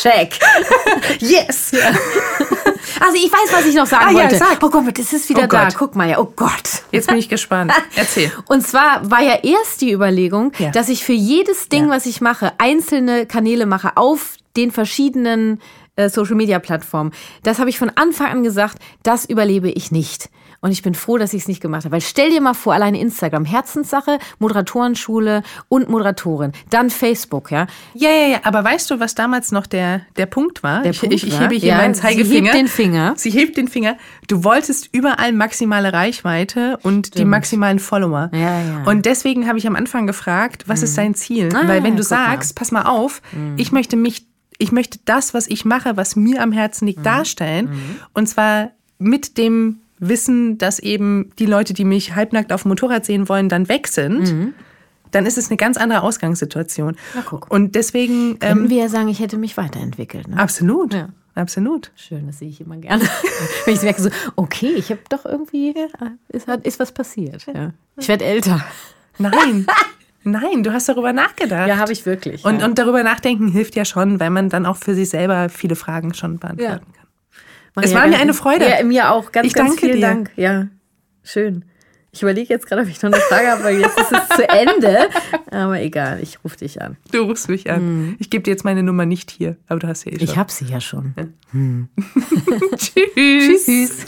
[0.00, 0.38] Check.
[1.18, 1.72] yes!
[1.72, 1.90] Ja.
[3.00, 4.36] Also ich weiß, was ich noch sagen ah, wollte.
[4.36, 4.62] Ja, sag.
[4.62, 5.64] Oh Gott, das ist wieder oh da.
[5.64, 5.74] Gott.
[5.76, 6.18] Guck mal, ja.
[6.18, 6.82] Oh Gott.
[6.90, 7.72] Jetzt bin ich gespannt.
[7.94, 8.32] Erzähl.
[8.48, 10.70] Und zwar war ja erst die Überlegung, ja.
[10.70, 11.90] dass ich für jedes Ding, ja.
[11.90, 15.60] was ich mache, einzelne Kanäle mache auf den verschiedenen
[15.96, 17.12] äh, Social-Media-Plattformen.
[17.42, 20.30] Das habe ich von Anfang an gesagt, das überlebe ich nicht.
[20.62, 21.92] Und ich bin froh, dass ich es nicht gemacht habe.
[21.94, 26.52] Weil stell dir mal vor, alleine Instagram, Herzenssache, Moderatorenschule und Moderatorin.
[26.70, 27.66] Dann Facebook, ja.
[27.94, 28.38] Ja, ja, ja.
[28.44, 30.82] Aber weißt du, was damals noch der, der Punkt war?
[30.82, 32.50] Der ich, Punkt ich, ich hebe hier Ja, meinen sie Zeigefinger.
[32.52, 33.14] hebt den Finger.
[33.16, 33.96] Sie hebt den Finger.
[34.28, 38.30] Du wolltest überall maximale Reichweite und die maximalen Follower.
[38.32, 38.78] Ja, ja.
[38.80, 38.86] Mhm.
[38.86, 41.48] Und deswegen habe ich am Anfang gefragt, was ist dein Ziel?
[41.54, 42.26] Ah, Weil wenn du guck mal.
[42.26, 42.30] Mhm.
[42.32, 43.22] sagst, pass mal auf,
[43.56, 44.26] ich möchte mich,
[44.58, 46.88] ich möchte das, was ich mache, was mir am Herzen Mhm.
[46.88, 47.70] liegt, darstellen.
[48.12, 53.04] Und zwar mit dem Wissen, dass eben die Leute, die mich halbnackt auf dem Motorrad
[53.04, 54.52] sehen wollen, dann weg sind.
[55.12, 56.92] Dann ist es eine ganz andere Ausgangssituation.
[56.92, 56.96] Mhm.
[57.16, 57.50] Na, guck.
[57.50, 60.28] Und deswegen, ähm, wir ja sagen, ich hätte mich weiterentwickelt.
[60.28, 60.36] Ne?
[60.38, 61.08] absolut, Ja.
[61.34, 61.90] absolut.
[61.96, 63.02] Schön, das sehe ich immer gerne.
[63.64, 65.74] Wenn ich merke, so, okay, ich habe doch irgendwie,
[66.28, 67.44] ist, ist was passiert.
[67.52, 67.72] Ja.
[67.96, 68.64] Ich werde älter.
[69.18, 69.66] Nein,
[70.22, 71.68] nein, du hast darüber nachgedacht.
[71.68, 72.44] Ja, habe ich wirklich.
[72.44, 72.66] Und, ja.
[72.66, 76.14] und darüber nachdenken hilft ja schon, weil man dann auch für sich selber viele Fragen
[76.14, 76.78] schon beantworten Ja.
[76.78, 76.99] kann.
[77.76, 78.68] Es war mir eine Freude.
[78.68, 79.32] Ja, mir auch.
[79.32, 80.06] Ganz, Ich ganz danke vielen dir.
[80.06, 80.30] Dank.
[80.36, 80.66] Ja,
[81.22, 81.64] schön.
[82.12, 84.48] Ich überlege jetzt gerade, ob ich noch eine Frage habe, weil jetzt ist es zu
[84.48, 85.08] Ende.
[85.52, 86.96] Aber egal, ich rufe dich an.
[87.12, 88.16] Du rufst mich an.
[88.18, 90.24] Ich gebe dir jetzt meine Nummer nicht hier, aber du hast sie eh schon.
[90.24, 91.14] Ich habe sie ja schon.
[92.76, 93.66] Tschüss.
[93.66, 94.04] Tschüss.